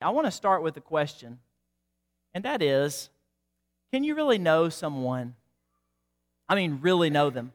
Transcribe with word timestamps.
I 0.00 0.10
want 0.10 0.26
to 0.26 0.30
start 0.30 0.62
with 0.62 0.76
a 0.76 0.80
question, 0.80 1.38
and 2.34 2.44
that 2.44 2.62
is 2.62 3.10
can 3.92 4.04
you 4.04 4.14
really 4.14 4.38
know 4.38 4.68
someone? 4.68 5.34
I 6.48 6.54
mean, 6.54 6.78
really 6.80 7.10
know 7.10 7.30
them? 7.30 7.52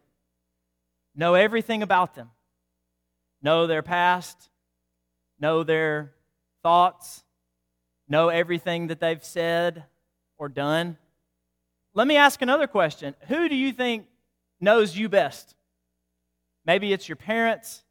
Know 1.16 1.34
everything 1.34 1.82
about 1.82 2.16
them? 2.16 2.30
Know 3.42 3.68
their 3.68 3.82
past? 3.82 4.50
Know 5.40 5.64
their 5.64 6.12
thoughts? 6.62 7.24
Know 8.08 8.30
everything 8.30 8.88
that 8.88 9.00
they've 9.00 9.24
said 9.24 9.86
or 10.38 10.50
done? 10.50 10.98
Let 11.94 12.08
me 12.08 12.18
ask 12.18 12.42
another 12.42 12.68
question 12.68 13.16
Who 13.28 13.48
do 13.48 13.56
you 13.56 13.72
think 13.72 14.08
knows 14.60 14.98
you 14.98 15.08
best? 15.08 15.56
Maybe 16.66 16.92
it's 16.92 17.08
your 17.08 17.16
parents, 17.16 17.84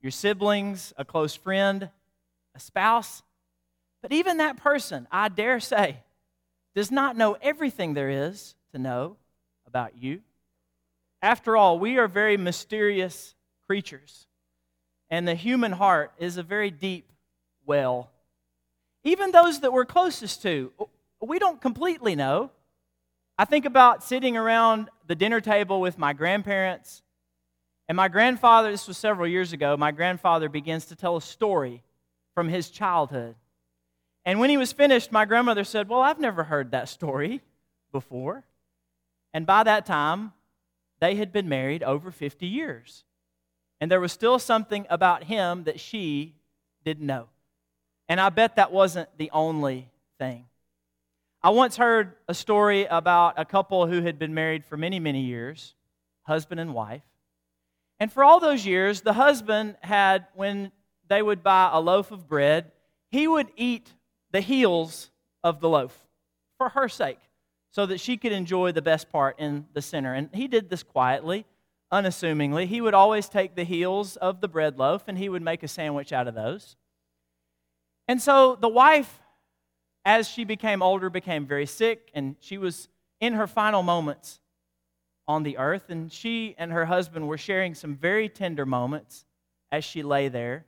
your 0.00 0.12
siblings, 0.12 0.92
a 0.96 1.04
close 1.04 1.34
friend, 1.34 1.90
a 2.54 2.60
spouse. 2.60 3.22
But 4.02 4.12
even 4.12 4.36
that 4.36 4.56
person, 4.56 5.08
I 5.10 5.28
dare 5.28 5.60
say, 5.60 5.98
does 6.74 6.90
not 6.90 7.16
know 7.16 7.36
everything 7.42 7.94
there 7.94 8.10
is 8.10 8.54
to 8.72 8.78
know 8.78 9.16
about 9.66 9.96
you. 9.96 10.20
After 11.20 11.56
all, 11.56 11.78
we 11.78 11.98
are 11.98 12.06
very 12.06 12.36
mysterious 12.36 13.34
creatures, 13.66 14.26
and 15.10 15.26
the 15.26 15.34
human 15.34 15.72
heart 15.72 16.12
is 16.18 16.36
a 16.36 16.42
very 16.42 16.70
deep 16.70 17.10
well. 17.66 18.10
Even 19.02 19.32
those 19.32 19.60
that 19.60 19.72
we're 19.72 19.84
closest 19.84 20.42
to, 20.42 20.72
we 21.20 21.38
don't 21.38 21.60
completely 21.60 22.14
know. 22.14 22.50
I 23.36 23.44
think 23.44 23.64
about 23.64 24.04
sitting 24.04 24.36
around 24.36 24.90
the 25.06 25.14
dinner 25.14 25.40
table 25.40 25.80
with 25.80 25.98
my 25.98 26.12
grandparents, 26.12 27.02
and 27.88 27.96
my 27.96 28.08
grandfather, 28.08 28.70
this 28.70 28.86
was 28.86 28.98
several 28.98 29.26
years 29.26 29.52
ago, 29.52 29.76
my 29.76 29.90
grandfather 29.90 30.48
begins 30.48 30.84
to 30.86 30.96
tell 30.96 31.16
a 31.16 31.22
story 31.22 31.82
from 32.34 32.48
his 32.48 32.70
childhood. 32.70 33.34
And 34.28 34.38
when 34.40 34.50
he 34.50 34.58
was 34.58 34.74
finished, 34.74 35.10
my 35.10 35.24
grandmother 35.24 35.64
said, 35.64 35.88
Well, 35.88 36.02
I've 36.02 36.20
never 36.20 36.44
heard 36.44 36.72
that 36.72 36.90
story 36.90 37.40
before. 37.92 38.44
And 39.32 39.46
by 39.46 39.62
that 39.62 39.86
time, 39.86 40.34
they 41.00 41.14
had 41.14 41.32
been 41.32 41.48
married 41.48 41.82
over 41.82 42.10
50 42.10 42.44
years. 42.44 43.04
And 43.80 43.90
there 43.90 44.02
was 44.02 44.12
still 44.12 44.38
something 44.38 44.86
about 44.90 45.24
him 45.24 45.64
that 45.64 45.80
she 45.80 46.34
didn't 46.84 47.06
know. 47.06 47.30
And 48.06 48.20
I 48.20 48.28
bet 48.28 48.56
that 48.56 48.70
wasn't 48.70 49.08
the 49.16 49.30
only 49.30 49.88
thing. 50.18 50.44
I 51.42 51.48
once 51.48 51.78
heard 51.78 52.12
a 52.28 52.34
story 52.34 52.84
about 52.84 53.38
a 53.38 53.46
couple 53.46 53.86
who 53.86 54.02
had 54.02 54.18
been 54.18 54.34
married 54.34 54.66
for 54.66 54.76
many, 54.76 55.00
many 55.00 55.22
years, 55.22 55.74
husband 56.24 56.60
and 56.60 56.74
wife. 56.74 57.00
And 57.98 58.12
for 58.12 58.22
all 58.22 58.40
those 58.40 58.66
years, 58.66 59.00
the 59.00 59.14
husband 59.14 59.76
had, 59.80 60.26
when 60.34 60.70
they 61.08 61.22
would 61.22 61.42
buy 61.42 61.70
a 61.72 61.80
loaf 61.80 62.10
of 62.10 62.28
bread, 62.28 62.72
he 63.10 63.26
would 63.26 63.48
eat 63.56 63.94
the 64.30 64.40
heels 64.40 65.10
of 65.42 65.60
the 65.60 65.68
loaf 65.68 66.06
for 66.58 66.70
her 66.70 66.88
sake 66.88 67.20
so 67.70 67.86
that 67.86 68.00
she 68.00 68.16
could 68.16 68.32
enjoy 68.32 68.72
the 68.72 68.82
best 68.82 69.10
part 69.10 69.38
in 69.38 69.66
the 69.72 69.82
center. 69.82 70.14
And 70.14 70.30
he 70.32 70.48
did 70.48 70.70
this 70.70 70.82
quietly, 70.82 71.46
unassumingly. 71.90 72.66
He 72.66 72.80
would 72.80 72.94
always 72.94 73.28
take 73.28 73.54
the 73.54 73.64
heels 73.64 74.16
of 74.16 74.40
the 74.40 74.48
bread 74.48 74.78
loaf 74.78 75.04
and 75.06 75.18
he 75.18 75.28
would 75.28 75.42
make 75.42 75.62
a 75.62 75.68
sandwich 75.68 76.12
out 76.12 76.28
of 76.28 76.34
those. 76.34 76.76
And 78.06 78.20
so 78.20 78.56
the 78.56 78.68
wife, 78.68 79.20
as 80.04 80.28
she 80.28 80.44
became 80.44 80.82
older, 80.82 81.10
became 81.10 81.46
very 81.46 81.66
sick 81.66 82.10
and 82.14 82.36
she 82.40 82.58
was 82.58 82.88
in 83.20 83.34
her 83.34 83.46
final 83.46 83.82
moments 83.82 84.40
on 85.26 85.42
the 85.42 85.58
earth. 85.58 85.90
And 85.90 86.10
she 86.10 86.54
and 86.58 86.72
her 86.72 86.86
husband 86.86 87.28
were 87.28 87.38
sharing 87.38 87.74
some 87.74 87.96
very 87.96 88.28
tender 88.28 88.64
moments 88.64 89.26
as 89.70 89.84
she 89.84 90.02
lay 90.02 90.28
there 90.28 90.64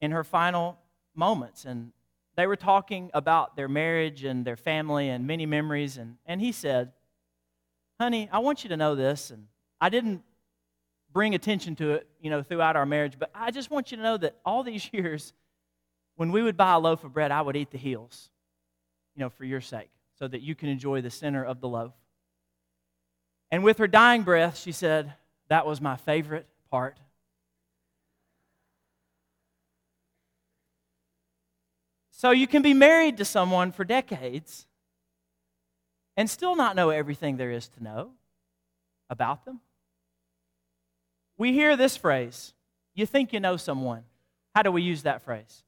in 0.00 0.12
her 0.12 0.22
final 0.22 0.78
moments. 1.14 1.64
And 1.64 1.90
they 2.36 2.46
were 2.46 2.56
talking 2.56 3.10
about 3.14 3.56
their 3.56 3.68
marriage 3.68 4.24
and 4.24 4.44
their 4.44 4.56
family 4.56 5.08
and 5.08 5.26
many 5.26 5.46
memories. 5.46 5.96
And, 5.96 6.16
and 6.26 6.40
he 6.40 6.52
said, 6.52 6.92
Honey, 7.98 8.28
I 8.30 8.40
want 8.40 8.62
you 8.62 8.68
to 8.68 8.76
know 8.76 8.94
this. 8.94 9.30
And 9.30 9.46
I 9.80 9.88
didn't 9.88 10.22
bring 11.12 11.34
attention 11.34 11.74
to 11.76 11.92
it, 11.92 12.06
you 12.20 12.28
know, 12.28 12.42
throughout 12.42 12.76
our 12.76 12.84
marriage, 12.84 13.14
but 13.18 13.30
I 13.34 13.50
just 13.50 13.70
want 13.70 13.90
you 13.90 13.96
to 13.96 14.02
know 14.02 14.16
that 14.18 14.36
all 14.44 14.62
these 14.62 14.90
years, 14.92 15.32
when 16.16 16.30
we 16.30 16.42
would 16.42 16.58
buy 16.58 16.74
a 16.74 16.78
loaf 16.78 17.04
of 17.04 17.14
bread, 17.14 17.30
I 17.30 17.40
would 17.40 17.56
eat 17.56 17.70
the 17.70 17.78
heels, 17.78 18.28
you 19.14 19.20
know, 19.20 19.30
for 19.30 19.44
your 19.44 19.62
sake, 19.62 19.88
so 20.18 20.28
that 20.28 20.42
you 20.42 20.54
can 20.54 20.68
enjoy 20.68 21.00
the 21.00 21.10
center 21.10 21.42
of 21.42 21.60
the 21.60 21.68
loaf. 21.68 21.94
And 23.50 23.64
with 23.64 23.78
her 23.78 23.86
dying 23.86 24.24
breath, 24.24 24.58
she 24.58 24.72
said, 24.72 25.14
That 25.48 25.64
was 25.64 25.80
my 25.80 25.96
favorite 25.96 26.46
part 26.70 26.98
So 32.18 32.30
you 32.30 32.46
can 32.46 32.62
be 32.62 32.72
married 32.72 33.18
to 33.18 33.26
someone 33.26 33.72
for 33.72 33.84
decades 33.84 34.66
and 36.16 36.30
still 36.30 36.56
not 36.56 36.74
know 36.74 36.88
everything 36.88 37.36
there 37.36 37.50
is 37.50 37.68
to 37.68 37.84
know 37.84 38.12
about 39.10 39.44
them. 39.44 39.60
We 41.36 41.52
hear 41.52 41.76
this 41.76 41.94
phrase 41.94 42.54
you 42.94 43.04
think 43.04 43.34
you 43.34 43.40
know 43.40 43.58
someone. 43.58 44.04
How 44.54 44.62
do 44.62 44.72
we 44.72 44.80
use 44.80 45.02
that 45.02 45.20
phrase? 45.20 45.62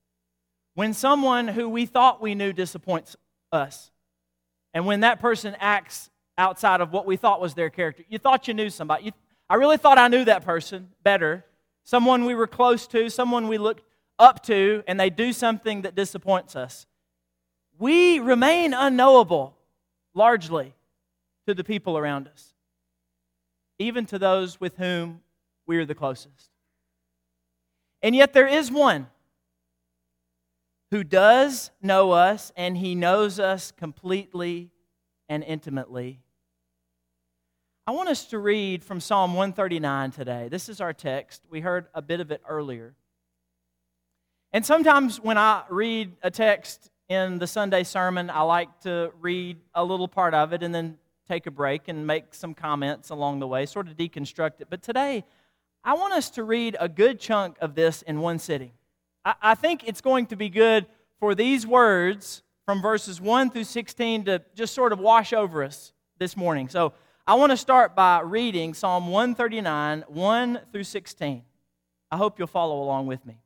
When 0.73 0.95
someone 0.95 1.49
who 1.49 1.69
we 1.69 1.85
thought 1.85 2.23
we 2.23 2.35
knew 2.35 2.55
disappoints 2.55 3.15
us, 3.53 3.91
and 4.73 4.87
when 4.87 5.01
that 5.01 5.21
person 5.21 5.55
acts 5.61 6.09
outside 6.39 6.81
of 6.81 6.95
what 6.95 7.05
we 7.05 7.17
thought 7.17 7.43
was 7.43 7.53
their 7.53 7.69
character, 7.69 8.05
you 8.09 8.17
thought 8.17 8.49
you 8.49 8.55
knew 8.55 8.71
somebody. 8.71 9.05
You, 9.05 9.13
I 9.51 9.57
really 9.57 9.77
thought 9.77 9.99
I 9.99 10.09
knew 10.09 10.25
that 10.25 10.47
person 10.47 10.89
better. 11.03 11.45
Someone 11.85 12.25
we 12.25 12.35
were 12.35 12.47
close 12.47 12.87
to, 12.87 13.11
someone 13.11 13.49
we 13.49 13.59
looked 13.59 13.83
up 14.19 14.43
to 14.45 14.83
and 14.87 14.99
they 14.99 15.11
do 15.11 15.33
something 15.33 15.83
that 15.83 15.95
disappoints 15.95 16.57
us, 16.57 16.87
we 17.79 18.19
remain 18.19 18.75
unknowable 18.75 19.57
largely 20.15 20.75
to 21.47 21.55
the 21.55 21.65
people 21.65 21.97
around 21.97 22.29
us, 22.29 22.55
even 23.79 24.05
to 24.07 24.19
those 24.19 24.61
with 24.61 24.77
whom 24.77 25.21
we 25.67 25.77
are 25.79 25.87
the 25.87 25.95
closest. 25.95 26.51
And 28.03 28.15
yet 28.15 28.33
there 28.33 28.47
is 28.47 28.71
one 28.71 29.07
who 30.91 31.05
does 31.05 31.71
know 31.83 32.13
us 32.13 32.53
and 32.57 32.77
he 32.77 32.95
knows 32.95 33.39
us 33.39 33.71
completely 33.73 34.71
and 35.29 35.45
intimately. 35.45 36.21
I 37.87 37.93
want 37.93 38.09
us 38.09 38.27
to 38.27 38.39
read 38.39 38.85
from 38.85 39.01
Psalm 39.01 39.33
139 39.33 40.11
today. 40.11 40.49
This 40.51 40.69
is 40.69 40.81
our 40.81 40.93
text. 40.93 41.43
We 41.49 41.61
heard 41.61 41.87
a 41.95 42.03
bit 42.03 42.21
of 42.21 42.31
it 42.31 42.43
earlier. 42.47 42.95
And 44.53 44.65
sometimes 44.65 45.21
when 45.21 45.37
I 45.37 45.65
read 45.69 46.13
a 46.23 46.31
text 46.31 46.91
in 47.09 47.39
the 47.39 47.47
Sunday 47.47 47.85
sermon, 47.85 48.31
I 48.31 48.43
like 48.43 48.81
to 48.81 49.13
read 49.21 49.59
a 49.75 49.85
little 49.85 50.09
part 50.09 50.33
of 50.33 50.55
it 50.55 50.63
and 50.63 50.75
then 50.75 50.97
take 51.29 51.47
a 51.47 51.51
break 51.51 51.89
and 51.89 52.07
make 52.07 52.35
some 52.35 52.55
comments 52.55 53.11
along 53.11 53.41
the 53.41 53.47
way, 53.47 53.67
sort 53.67 53.89
of 53.89 53.97
deconstruct 53.97 54.63
it. 54.63 54.69
But 54.71 54.83
today, 54.83 55.25
I 55.85 55.95
want 55.95 56.15
us 56.15 56.31
to 56.31 56.45
read 56.45 56.77
a 56.81 56.89
good 56.89 57.21
chunk 57.21 57.59
of 57.61 57.75
this 57.75 58.01
in 58.03 58.21
one 58.21 58.39
sitting. 58.39 58.73
I, 59.25 59.55
think 59.55 59.87
it's 59.87 60.01
going 60.01 60.27
to 60.27 60.37
be 60.37 60.49
good 60.49 60.87
for 61.21 61.35
these 61.35 61.67
words 61.67 62.43
from 62.65 62.81
verses 62.81 63.21
1 63.21 63.51
through 63.51 63.65
16 63.65 64.25
to 64.25 64.43
just 64.55 64.75
sort 64.75 64.95
of 64.95 64.99
wash 64.99 65.35
over 65.35 65.63
us 65.63 65.93
this 66.19 66.35
morning. 66.35 66.71
So 66.71 66.95
I 67.27 67.35
want 67.35 67.51
to 67.51 67.57
start 67.59 67.95
by 67.95 68.21
reading 68.21 68.73
Psalm 68.73 69.09
139, 69.09 70.05
1 70.09 70.61
through 70.73 70.85
16. 70.85 71.43
I 72.11 72.17
hope 72.17 72.39
you'll 72.39 72.49
follow 72.49 72.83
along 72.83 73.07
with 73.07 73.27
me. 73.27 73.43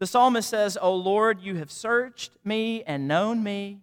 The 0.00 0.06
psalmist 0.06 0.48
says, 0.48 0.76
O 0.80 0.94
Lord, 0.94 1.40
you 1.40 1.56
have 1.56 1.70
searched 1.70 2.32
me 2.44 2.82
and 2.82 3.08
known 3.08 3.42
me. 3.42 3.80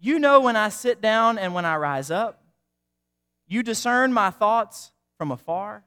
You 0.00 0.18
know 0.18 0.40
when 0.40 0.56
I 0.56 0.68
sit 0.68 1.00
down 1.00 1.38
and 1.38 1.54
when 1.54 1.64
I 1.64 1.76
rise 1.76 2.10
up. 2.10 2.42
You 3.46 3.62
discern 3.62 4.12
my 4.12 4.30
thoughts 4.30 4.92
from 5.18 5.30
afar. 5.30 5.84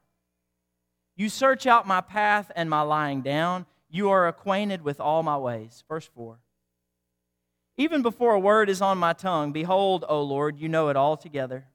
You 1.15 1.27
search 1.29 1.67
out 1.67 1.87
my 1.87 2.01
path 2.01 2.51
and 2.55 2.69
my 2.69 2.81
lying 2.81 3.21
down. 3.21 3.65
You 3.89 4.09
are 4.09 4.27
acquainted 4.27 4.83
with 4.83 5.01
all 5.01 5.23
my 5.23 5.37
ways. 5.37 5.83
Verse 5.87 6.09
4. 6.15 6.39
Even 7.77 8.01
before 8.01 8.33
a 8.33 8.39
word 8.39 8.69
is 8.69 8.81
on 8.81 8.97
my 8.97 9.13
tongue, 9.13 9.51
behold, 9.51 10.05
O 10.07 10.21
Lord, 10.21 10.59
you 10.59 10.69
know 10.69 10.89
it 10.89 10.97
altogether. 10.97 11.65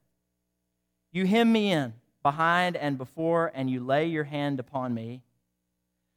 You 1.13 1.27
hem 1.27 1.53
me 1.53 1.73
in 1.73 1.95
behind 2.23 2.77
and 2.77 2.97
before, 2.97 3.53
and 3.55 3.71
you 3.71 3.85
lay 3.85 4.07
your 4.07 4.25
hand 4.25 4.59
upon 4.59 4.95
me. 4.95 5.23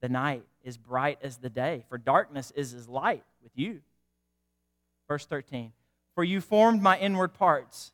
The 0.00 0.08
night 0.08 0.44
is 0.64 0.76
bright 0.76 1.18
as 1.22 1.38
the 1.38 1.50
day, 1.50 1.84
for 1.88 1.98
darkness 1.98 2.52
is 2.54 2.74
as 2.74 2.88
light 2.88 3.24
with 3.42 3.52
you. 3.54 3.80
Verse 5.08 5.26
13 5.26 5.72
For 6.14 6.24
you 6.24 6.40
formed 6.40 6.82
my 6.82 6.98
inward 6.98 7.34
parts, 7.34 7.92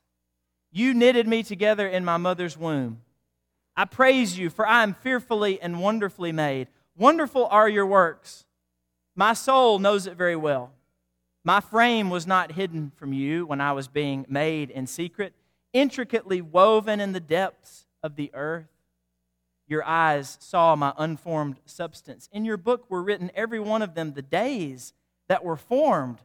you 0.71 0.95
knitted 0.95 1.27
me 1.27 1.43
together 1.43 1.89
in 1.89 2.05
my 2.05 2.17
mother's 2.17 2.57
womb. 2.57 3.01
I 3.77 3.85
praise 3.85 4.39
you, 4.39 4.51
for 4.51 4.67
I 4.67 4.83
am 4.83 4.95
fearfully 4.95 5.61
and 5.61 5.81
wonderfully 5.81 6.33
made. 6.33 6.69
Wonderful 6.97 7.47
are 7.51 7.69
your 7.69 7.87
works. 7.87 8.47
My 9.15 9.33
soul 9.33 9.79
knows 9.79 10.07
it 10.07 10.17
very 10.17 10.37
well. 10.37 10.73
My 11.45 11.61
frame 11.61 12.11
was 12.11 12.27
not 12.27 12.53
hidden 12.53 12.93
from 12.97 13.13
you 13.13 13.47
when 13.47 13.61
I 13.61 13.73
was 13.73 13.87
being 13.87 14.27
made 14.29 14.71
in 14.71 14.87
secret, 14.87 15.33
intricately 15.73 16.41
woven 16.41 17.01
in 17.01 17.13
the 17.13 17.21
depths 17.21 17.87
of 18.03 18.17
the 18.17 18.31
earth. 18.35 18.67
Your 19.67 19.85
eyes 19.85 20.39
saw 20.41 20.77
my 20.77 20.93
unformed 20.97 21.57
substance. 21.65 22.29
In 22.33 22.45
your 22.45 22.57
book 22.57 22.89
were 22.89 23.03
written, 23.03 23.31
every 23.35 23.59
one 23.61 23.83
of 23.83 23.95
them, 23.95 24.13
the 24.13 24.23
days 24.23 24.93
that 25.29 25.45
were 25.45 25.57
formed 25.57 26.19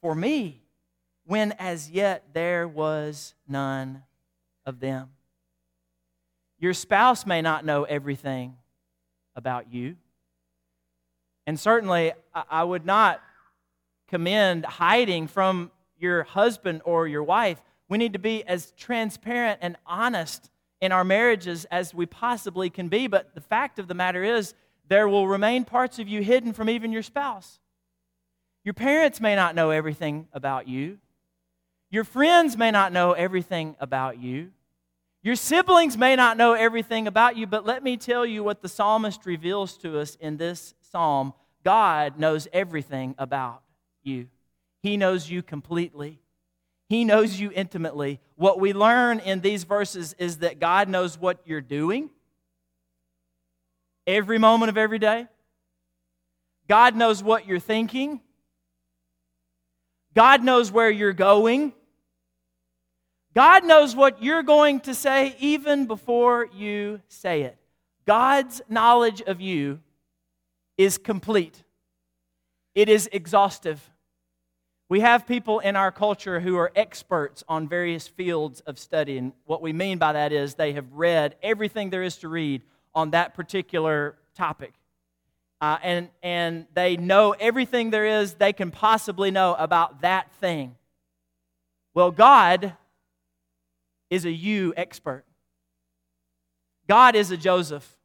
for 0.00 0.14
me, 0.14 0.62
when 1.26 1.52
as 1.52 1.90
yet 1.90 2.24
there 2.32 2.66
was 2.66 3.34
none 3.46 4.02
of 4.64 4.80
them. 4.80 5.10
Your 6.58 6.72
spouse 6.72 7.26
may 7.26 7.42
not 7.42 7.64
know 7.64 7.84
everything 7.84 8.56
about 9.34 9.72
you. 9.72 9.96
And 11.46 11.60
certainly, 11.60 12.12
I 12.34 12.64
would 12.64 12.86
not 12.86 13.20
commend 14.08 14.64
hiding 14.64 15.26
from 15.26 15.70
your 15.98 16.24
husband 16.24 16.82
or 16.84 17.06
your 17.06 17.22
wife. 17.22 17.60
We 17.88 17.98
need 17.98 18.14
to 18.14 18.18
be 18.18 18.42
as 18.44 18.72
transparent 18.72 19.58
and 19.62 19.76
honest 19.86 20.50
in 20.80 20.92
our 20.92 21.04
marriages 21.04 21.64
as 21.66 21.94
we 21.94 22.06
possibly 22.06 22.70
can 22.70 22.88
be. 22.88 23.06
But 23.06 23.34
the 23.34 23.40
fact 23.40 23.78
of 23.78 23.88
the 23.88 23.94
matter 23.94 24.22
is, 24.22 24.54
there 24.88 25.08
will 25.08 25.26
remain 25.26 25.64
parts 25.64 25.98
of 25.98 26.08
you 26.08 26.22
hidden 26.22 26.52
from 26.52 26.70
even 26.70 26.92
your 26.92 27.02
spouse. 27.02 27.58
Your 28.64 28.74
parents 28.74 29.20
may 29.20 29.34
not 29.34 29.54
know 29.54 29.70
everything 29.70 30.28
about 30.32 30.68
you. 30.68 30.98
Your 31.90 32.04
friends 32.04 32.56
may 32.56 32.70
not 32.70 32.92
know 32.92 33.12
everything 33.12 33.76
about 33.80 34.18
you. 34.18 34.50
Your 35.22 35.36
siblings 35.36 35.96
may 35.96 36.14
not 36.14 36.36
know 36.36 36.52
everything 36.52 37.06
about 37.06 37.36
you, 37.36 37.46
but 37.46 37.66
let 37.66 37.82
me 37.82 37.96
tell 37.96 38.24
you 38.24 38.44
what 38.44 38.62
the 38.62 38.68
psalmist 38.68 39.26
reveals 39.26 39.76
to 39.78 39.98
us 39.98 40.16
in 40.20 40.36
this 40.36 40.74
psalm 40.82 41.32
God 41.64 42.16
knows 42.16 42.46
everything 42.52 43.16
about 43.18 43.62
you. 44.04 44.28
He 44.82 44.96
knows 44.96 45.28
you 45.28 45.42
completely. 45.42 46.20
He 46.88 47.04
knows 47.04 47.38
you 47.38 47.50
intimately. 47.54 48.20
What 48.36 48.60
we 48.60 48.72
learn 48.72 49.18
in 49.20 49.40
these 49.40 49.64
verses 49.64 50.14
is 50.18 50.38
that 50.38 50.60
God 50.60 50.88
knows 50.88 51.18
what 51.18 51.40
you're 51.44 51.60
doing 51.60 52.10
every 54.06 54.38
moment 54.38 54.70
of 54.70 54.76
every 54.76 54.98
day. 54.98 55.26
God 56.68 56.94
knows 56.96 57.22
what 57.22 57.46
you're 57.46 57.58
thinking. 57.58 58.20
God 60.14 60.42
knows 60.42 60.70
where 60.70 60.90
you're 60.90 61.12
going. 61.12 61.72
God 63.34 63.64
knows 63.64 63.94
what 63.94 64.22
you're 64.22 64.42
going 64.42 64.80
to 64.80 64.94
say 64.94 65.36
even 65.40 65.86
before 65.86 66.48
you 66.54 67.00
say 67.08 67.42
it. 67.42 67.58
God's 68.06 68.62
knowledge 68.68 69.20
of 69.20 69.40
you 69.40 69.80
is 70.78 70.98
complete, 70.98 71.62
it 72.74 72.88
is 72.88 73.08
exhaustive. 73.12 73.90
We 74.88 75.00
have 75.00 75.26
people 75.26 75.58
in 75.58 75.74
our 75.74 75.90
culture 75.90 76.38
who 76.38 76.56
are 76.56 76.70
experts 76.76 77.42
on 77.48 77.68
various 77.68 78.06
fields 78.06 78.60
of 78.60 78.78
study. 78.78 79.18
And 79.18 79.32
what 79.44 79.60
we 79.60 79.72
mean 79.72 79.98
by 79.98 80.12
that 80.12 80.32
is 80.32 80.54
they 80.54 80.74
have 80.74 80.92
read 80.92 81.34
everything 81.42 81.90
there 81.90 82.04
is 82.04 82.18
to 82.18 82.28
read 82.28 82.62
on 82.94 83.10
that 83.10 83.34
particular 83.34 84.16
topic. 84.36 84.74
Uh, 85.60 85.78
and, 85.82 86.08
and 86.22 86.66
they 86.74 86.96
know 86.96 87.32
everything 87.32 87.90
there 87.90 88.06
is 88.06 88.34
they 88.34 88.52
can 88.52 88.70
possibly 88.70 89.30
know 89.30 89.54
about 89.58 90.02
that 90.02 90.30
thing. 90.34 90.76
Well, 91.94 92.12
God 92.12 92.74
is 94.08 94.24
a 94.24 94.30
you 94.30 94.72
expert. 94.76 95.24
God 96.86 97.16
is 97.16 97.32
a 97.32 97.36
Joseph 97.36 97.96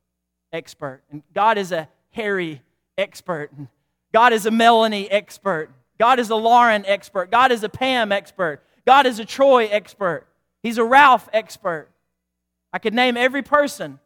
expert. 0.51 1.03
And 1.11 1.21
God 1.35 1.59
is 1.59 1.71
a 1.71 1.87
Harry 2.11 2.61
expert. 2.97 3.51
And 3.55 3.67
God 4.13 4.33
is 4.33 4.47
a 4.47 4.51
Melanie 4.51 5.11
expert. 5.11 5.69
God 6.01 6.19
is 6.19 6.31
a 6.31 6.35
Lauren 6.35 6.83
expert. 6.87 7.29
God 7.29 7.51
is 7.51 7.63
a 7.63 7.69
Pam 7.69 8.11
expert. 8.11 8.63
God 8.87 9.05
is 9.05 9.19
a 9.19 9.23
Troy 9.23 9.67
expert. 9.67 10.25
He's 10.63 10.79
a 10.79 10.83
Ralph 10.83 11.29
expert. 11.31 11.89
I 12.73 12.79
could 12.79 12.95
name 12.95 13.17
every 13.17 13.43
person 13.43 13.99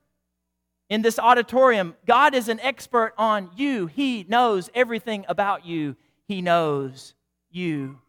in 0.90 1.04
this 1.04 1.18
auditorium. 1.18 1.96
God 2.06 2.36
is 2.36 2.50
an 2.50 2.60
expert 2.60 3.14
on 3.18 3.50
you. 3.56 3.86
He 3.86 4.26
knows 4.28 4.70
everything 4.76 5.24
about 5.30 5.66
you. 5.66 5.96
He 6.28 6.42
knows 6.42 7.14
you. 7.50 8.00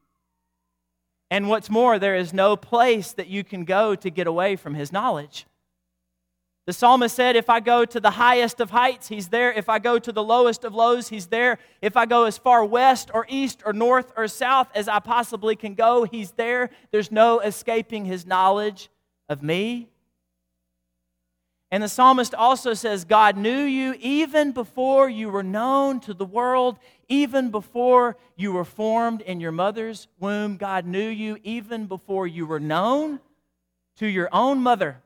And 1.30 1.48
what's 1.48 1.70
more, 1.70 2.00
there 2.00 2.16
is 2.16 2.32
no 2.32 2.56
place 2.56 3.12
that 3.12 3.28
you 3.28 3.44
can 3.44 3.64
go 3.64 3.94
to 3.94 4.10
get 4.10 4.26
away 4.26 4.56
from 4.56 4.74
His 4.74 4.90
knowledge. 4.90 5.46
The 6.66 6.72
psalmist 6.72 7.14
said, 7.14 7.36
If 7.36 7.48
I 7.48 7.60
go 7.60 7.84
to 7.84 8.00
the 8.00 8.10
highest 8.10 8.60
of 8.60 8.70
heights, 8.70 9.06
he's 9.06 9.28
there. 9.28 9.52
If 9.52 9.68
I 9.68 9.78
go 9.78 10.00
to 10.00 10.10
the 10.10 10.22
lowest 10.22 10.64
of 10.64 10.74
lows, 10.74 11.08
he's 11.08 11.28
there. 11.28 11.58
If 11.80 11.96
I 11.96 12.06
go 12.06 12.24
as 12.24 12.38
far 12.38 12.64
west 12.64 13.08
or 13.14 13.24
east 13.28 13.62
or 13.64 13.72
north 13.72 14.12
or 14.16 14.26
south 14.26 14.68
as 14.74 14.88
I 14.88 14.98
possibly 14.98 15.54
can 15.54 15.74
go, 15.74 16.04
he's 16.04 16.32
there. 16.32 16.70
There's 16.90 17.12
no 17.12 17.38
escaping 17.38 18.04
his 18.04 18.26
knowledge 18.26 18.90
of 19.28 19.44
me. 19.44 19.88
And 21.70 21.82
the 21.82 21.88
psalmist 21.88 22.34
also 22.34 22.74
says, 22.74 23.04
God 23.04 23.36
knew 23.36 23.62
you 23.62 23.94
even 24.00 24.50
before 24.50 25.08
you 25.08 25.28
were 25.28 25.42
known 25.42 26.00
to 26.00 26.14
the 26.14 26.24
world, 26.24 26.78
even 27.08 27.50
before 27.50 28.16
you 28.36 28.52
were 28.52 28.64
formed 28.64 29.20
in 29.20 29.40
your 29.40 29.52
mother's 29.52 30.08
womb. 30.18 30.56
God 30.56 30.84
knew 30.84 31.08
you 31.08 31.38
even 31.44 31.86
before 31.86 32.26
you 32.26 32.46
were 32.46 32.60
known 32.60 33.20
to 33.98 34.06
your 34.06 34.28
own 34.32 34.60
mother. 34.60 35.02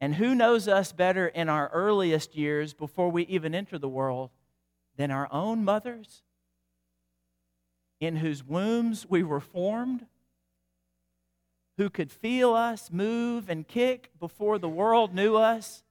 And 0.00 0.14
who 0.14 0.34
knows 0.34 0.66
us 0.66 0.92
better 0.92 1.28
in 1.28 1.48
our 1.48 1.68
earliest 1.68 2.34
years 2.34 2.72
before 2.72 3.10
we 3.10 3.24
even 3.24 3.54
enter 3.54 3.78
the 3.78 3.88
world 3.88 4.30
than 4.96 5.10
our 5.10 5.28
own 5.30 5.64
mothers, 5.64 6.22
in 8.00 8.16
whose 8.16 8.42
wombs 8.42 9.06
we 9.08 9.22
were 9.22 9.40
formed, 9.40 10.06
who 11.76 11.90
could 11.90 12.10
feel 12.10 12.54
us 12.54 12.90
move 12.90 13.48
and 13.48 13.66
kick 13.66 14.10
before 14.18 14.58
the 14.58 14.68
world 14.68 15.14
knew 15.14 15.36
us? 15.36 15.82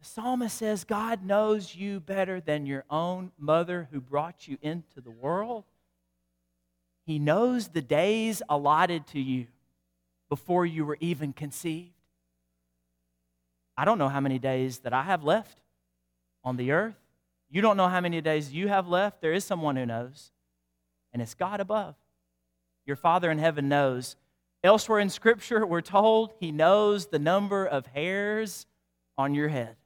The 0.00 0.04
psalmist 0.04 0.58
says, 0.58 0.84
God 0.84 1.24
knows 1.24 1.74
you 1.74 1.98
better 1.98 2.40
than 2.40 2.66
your 2.66 2.84
own 2.90 3.32
mother 3.38 3.88
who 3.90 4.00
brought 4.00 4.46
you 4.46 4.58
into 4.62 5.00
the 5.00 5.10
world. 5.10 5.64
He 7.06 7.18
knows 7.18 7.68
the 7.68 7.82
days 7.82 8.42
allotted 8.48 9.06
to 9.08 9.20
you 9.20 9.46
before 10.28 10.66
you 10.66 10.84
were 10.84 10.98
even 11.00 11.32
conceived. 11.32 11.90
I 13.76 13.84
don't 13.84 13.98
know 13.98 14.08
how 14.08 14.20
many 14.20 14.38
days 14.38 14.80
that 14.80 14.92
I 14.92 15.02
have 15.02 15.24
left 15.24 15.58
on 16.44 16.56
the 16.56 16.72
earth. 16.72 16.96
You 17.50 17.60
don't 17.60 17.76
know 17.76 17.88
how 17.88 18.00
many 18.00 18.20
days 18.20 18.52
you 18.52 18.68
have 18.68 18.88
left. 18.88 19.20
There 19.20 19.32
is 19.32 19.44
someone 19.44 19.76
who 19.76 19.86
knows, 19.86 20.32
and 21.12 21.20
it's 21.20 21.34
God 21.34 21.60
above. 21.60 21.94
Your 22.86 22.96
Father 22.96 23.30
in 23.30 23.38
heaven 23.38 23.68
knows. 23.68 24.16
Elsewhere 24.62 24.98
in 24.98 25.10
Scripture, 25.10 25.66
we're 25.66 25.80
told 25.80 26.32
He 26.40 26.52
knows 26.52 27.06
the 27.06 27.18
number 27.18 27.64
of 27.64 27.86
hairs 27.86 28.66
on 29.16 29.34
your 29.34 29.48
head. 29.48 29.76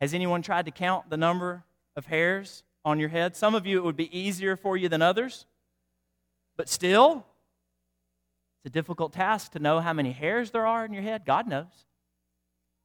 Has 0.00 0.14
anyone 0.14 0.42
tried 0.42 0.66
to 0.66 0.72
count 0.72 1.10
the 1.10 1.16
number 1.16 1.64
of 1.96 2.06
hairs 2.06 2.64
on 2.84 2.98
your 2.98 3.08
head? 3.08 3.36
Some 3.36 3.54
of 3.54 3.66
you, 3.66 3.78
it 3.78 3.84
would 3.84 3.96
be 3.96 4.16
easier 4.16 4.56
for 4.56 4.76
you 4.76 4.88
than 4.88 5.02
others, 5.02 5.46
but 6.56 6.68
still, 6.68 7.24
it's 8.58 8.70
a 8.70 8.72
difficult 8.72 9.12
task 9.12 9.52
to 9.52 9.58
know 9.58 9.80
how 9.80 9.92
many 9.92 10.12
hairs 10.12 10.50
there 10.50 10.66
are 10.66 10.84
in 10.84 10.92
your 10.92 11.02
head. 11.02 11.24
God 11.24 11.48
knows. 11.48 11.86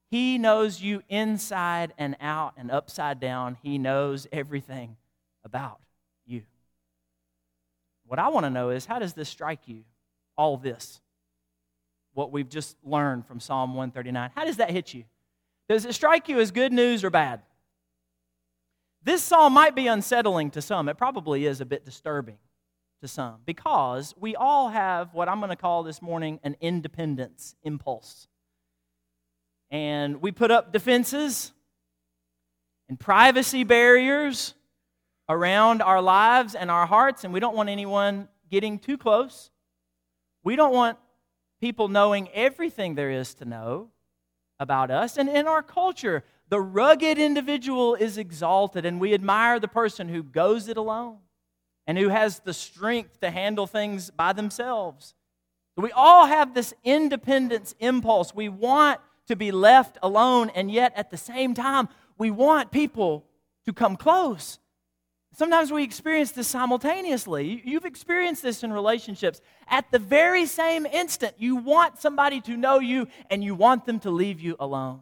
He 0.10 0.38
knows 0.38 0.82
you 0.82 1.04
inside 1.10 1.94
and 1.98 2.16
out 2.22 2.54
and 2.58 2.72
upside 2.72 3.20
down. 3.20 3.58
He 3.62 3.78
knows 3.78 4.26
everything 4.32 4.96
about 5.44 5.80
you. 6.26 6.44
What 8.06 8.20
I 8.20 8.30
want 8.30 8.46
to 8.46 8.50
know 8.50 8.70
is 8.70 8.86
how 8.86 9.00
does 9.00 9.14
this 9.14 9.28
strike 9.28 9.68
you? 9.68 9.84
All 10.38 10.56
this, 10.56 11.02
what 12.14 12.32
we've 12.32 12.48
just 12.48 12.78
learned 12.84 13.26
from 13.26 13.40
Psalm 13.40 13.72
139. 13.72 14.32
How 14.36 14.46
does 14.46 14.58
that 14.58 14.70
hit 14.70 14.94
you? 14.94 15.04
Does 15.68 15.84
it 15.84 15.94
strike 15.94 16.30
you 16.30 16.40
as 16.40 16.52
good 16.52 16.72
news 16.72 17.04
or 17.04 17.10
bad? 17.10 17.42
This 19.04 19.24
psalm 19.24 19.54
might 19.54 19.76
be 19.76 19.88
unsettling 19.88 20.52
to 20.52 20.62
some. 20.62 20.90
It 20.90 20.98
probably 20.98 21.46
is 21.46 21.60
a 21.60 21.66
bit 21.66 21.86
disturbing 21.86 22.38
to 23.02 23.08
some 23.08 23.38
because 23.46 24.14
we 24.18 24.36
all 24.36 24.70
have 24.70 25.14
what 25.14 25.28
I'm 25.28 25.40
going 25.40 25.50
to 25.50 25.56
call 25.56 25.84
this 25.84 26.02
morning 26.02 26.40
an 26.44 26.56
independence 26.62 27.56
impulse 27.64 28.28
and 29.70 30.22
we 30.22 30.32
put 30.32 30.52
up 30.52 30.72
defenses 30.72 31.52
and 32.90 33.00
privacy 33.00 33.64
barriers 33.64 34.54
around 35.30 35.82
our 35.82 36.02
lives 36.02 36.56
and 36.56 36.72
our 36.72 36.86
hearts, 36.86 37.24
and 37.24 37.34
we 37.34 37.40
don't 37.40 37.56
want 37.56 37.70
anyone 37.70 38.30
getting 38.50 38.80
too 38.80 38.98
close. 38.98 39.52
We 40.44 40.56
don't 40.56 40.74
want 40.74 40.98
people 41.60 41.90
knowing 41.90 42.30
everything 42.30 42.96
there 42.96 43.12
is 43.12 43.34
to 43.36 43.46
know 43.46 43.90
about 44.60 44.90
us. 44.90 45.18
And 45.18 45.28
in 45.28 45.48
our 45.48 45.62
culture, 45.62 46.24
The 46.50 46.62
rugged 46.62 47.18
individual 47.18 47.96
is 47.96 48.18
exalted, 48.18 48.86
and 48.86 49.02
we 49.02 49.14
admire 49.14 49.60
the 49.60 49.68
person 49.68 50.08
who 50.08 50.24
goes 50.24 50.70
it 50.70 50.78
alone 50.78 51.18
and 51.86 51.98
who 51.98 52.10
has 52.10 52.40
the 52.40 52.54
strength 52.54 53.20
to 53.20 53.30
handle 53.30 53.68
things 53.68 54.12
by 54.12 54.34
themselves. 54.34 55.14
We 55.76 55.92
all 55.92 56.26
have 56.26 56.54
this 56.54 56.74
independence 56.84 57.76
impulse. 57.80 58.34
We 58.34 58.50
want 58.50 59.00
to 59.28 59.36
be 59.36 59.52
left 59.52 59.98
alone, 60.02 60.50
and 60.56 60.72
yet 60.72 60.94
at 60.96 61.12
the 61.12 61.18
same 61.18 61.54
time, 61.54 61.90
we 62.18 62.32
want 62.32 62.72
people 62.72 63.26
to 63.66 63.74
come 63.74 63.96
close. 63.96 64.60
Sometimes 65.34 65.72
we 65.72 65.84
experience 65.84 66.32
this 66.32 66.48
simultaneously. 66.48 67.62
You've 67.64 67.86
experienced 67.86 68.42
this 68.42 68.64
in 68.64 68.74
relationships. 68.74 69.40
At 69.68 69.92
the 69.92 70.00
very 70.00 70.46
same 70.48 70.86
instant, 70.86 71.36
you 71.38 71.58
want 71.58 72.00
somebody 72.00 72.42
to 72.42 72.58
know 72.58 72.80
you 72.80 73.08
and 73.30 73.44
you 73.44 73.54
want 73.54 73.86
them 73.86 74.00
to 74.00 74.10
leave 74.10 74.40
you 74.40 74.56
alone. 74.60 75.02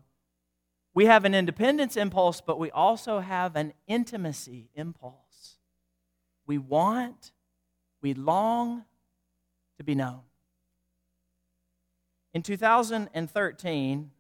We 0.94 1.06
have 1.06 1.24
an 1.26 1.36
independence 1.36 1.96
impulse, 1.96 2.42
but 2.42 2.60
we 2.60 2.72
also 2.72 3.20
have 3.20 3.56
an 3.56 3.74
intimacy 3.88 4.70
impulse. 4.76 5.58
We 6.48 6.58
want, 6.58 7.32
we 8.02 8.14
long 8.14 8.84
to 9.78 9.84
be 9.84 9.96
known. 9.96 10.22
In 12.34 12.42
2013, 12.42 14.12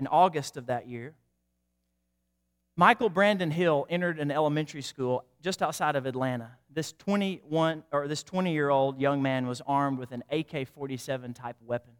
in 0.00 0.06
August 0.06 0.56
of 0.56 0.66
that 0.66 0.88
year, 0.88 1.14
Michael 2.76 3.10
Brandon 3.10 3.50
Hill 3.50 3.86
entered 3.90 4.18
an 4.18 4.30
elementary 4.30 4.80
school 4.80 5.24
just 5.42 5.60
outside 5.60 5.96
of 5.96 6.06
Atlanta. 6.06 6.52
This 6.72 6.92
21 6.92 7.84
or 7.92 8.08
this 8.08 8.24
20-year-old 8.24 8.98
young 8.98 9.20
man 9.20 9.46
was 9.46 9.60
armed 9.66 9.98
with 9.98 10.12
an 10.12 10.24
AK-47 10.30 11.34
type 11.34 11.56
weapon. 11.60 11.92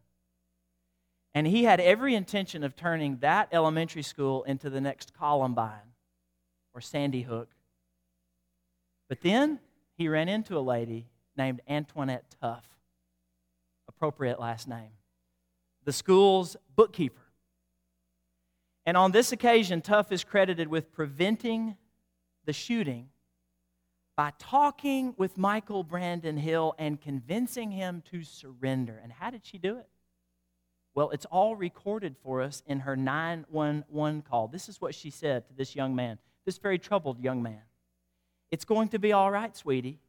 And 1.35 1.45
he 1.45 1.63
had 1.63 1.79
every 1.79 2.15
intention 2.15 2.63
of 2.63 2.75
turning 2.75 3.17
that 3.17 3.49
elementary 3.51 4.01
school 4.01 4.43
into 4.43 4.69
the 4.69 4.81
next 4.81 5.13
Columbine 5.13 5.93
or 6.73 6.81
Sandy 6.81 7.21
Hook. 7.21 7.49
But 9.07 9.21
then 9.21 9.59
he 9.97 10.07
ran 10.07 10.29
into 10.29 10.57
a 10.57 10.61
lady 10.61 11.05
named 11.37 11.61
Antoinette 11.69 12.25
Tuff, 12.41 12.65
appropriate 13.87 14.39
last 14.39 14.67
name, 14.67 14.91
the 15.83 15.93
school's 15.93 16.57
bookkeeper. 16.75 17.20
And 18.85 18.97
on 18.97 19.11
this 19.11 19.31
occasion, 19.31 19.81
Tuff 19.81 20.11
is 20.11 20.23
credited 20.23 20.67
with 20.67 20.91
preventing 20.91 21.75
the 22.45 22.53
shooting 22.53 23.09
by 24.15 24.33
talking 24.39 25.13
with 25.17 25.37
Michael 25.37 25.83
Brandon 25.83 26.37
Hill 26.37 26.75
and 26.77 26.99
convincing 26.99 27.71
him 27.71 28.03
to 28.11 28.23
surrender. 28.23 28.99
And 29.01 29.11
how 29.11 29.29
did 29.29 29.45
she 29.45 29.57
do 29.57 29.77
it? 29.77 29.87
Well, 30.93 31.11
it's 31.11 31.25
all 31.25 31.55
recorded 31.55 32.15
for 32.21 32.41
us 32.41 32.63
in 32.65 32.81
her 32.81 32.95
911 32.95 34.23
call. 34.23 34.47
This 34.47 34.67
is 34.67 34.81
what 34.81 34.93
she 34.93 35.09
said 35.09 35.47
to 35.47 35.53
this 35.53 35.75
young 35.75 35.95
man, 35.95 36.17
this 36.45 36.57
very 36.57 36.77
troubled 36.77 37.19
young 37.19 37.41
man. 37.41 37.61
It's 38.51 38.65
going 38.65 38.89
to 38.89 38.99
be 38.99 39.13
all 39.13 39.31
right, 39.31 39.55
sweetie. 39.55 39.99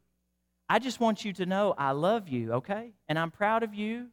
I 0.67 0.79
just 0.79 0.99
want 0.99 1.23
you 1.23 1.31
to 1.33 1.45
know 1.45 1.73
I 1.77 1.91
love 1.91 2.27
you, 2.27 2.53
okay? 2.53 2.91
And 3.07 3.17
I'm 3.17 3.31
proud 3.31 3.63
of 3.63 3.73
you 3.73 4.07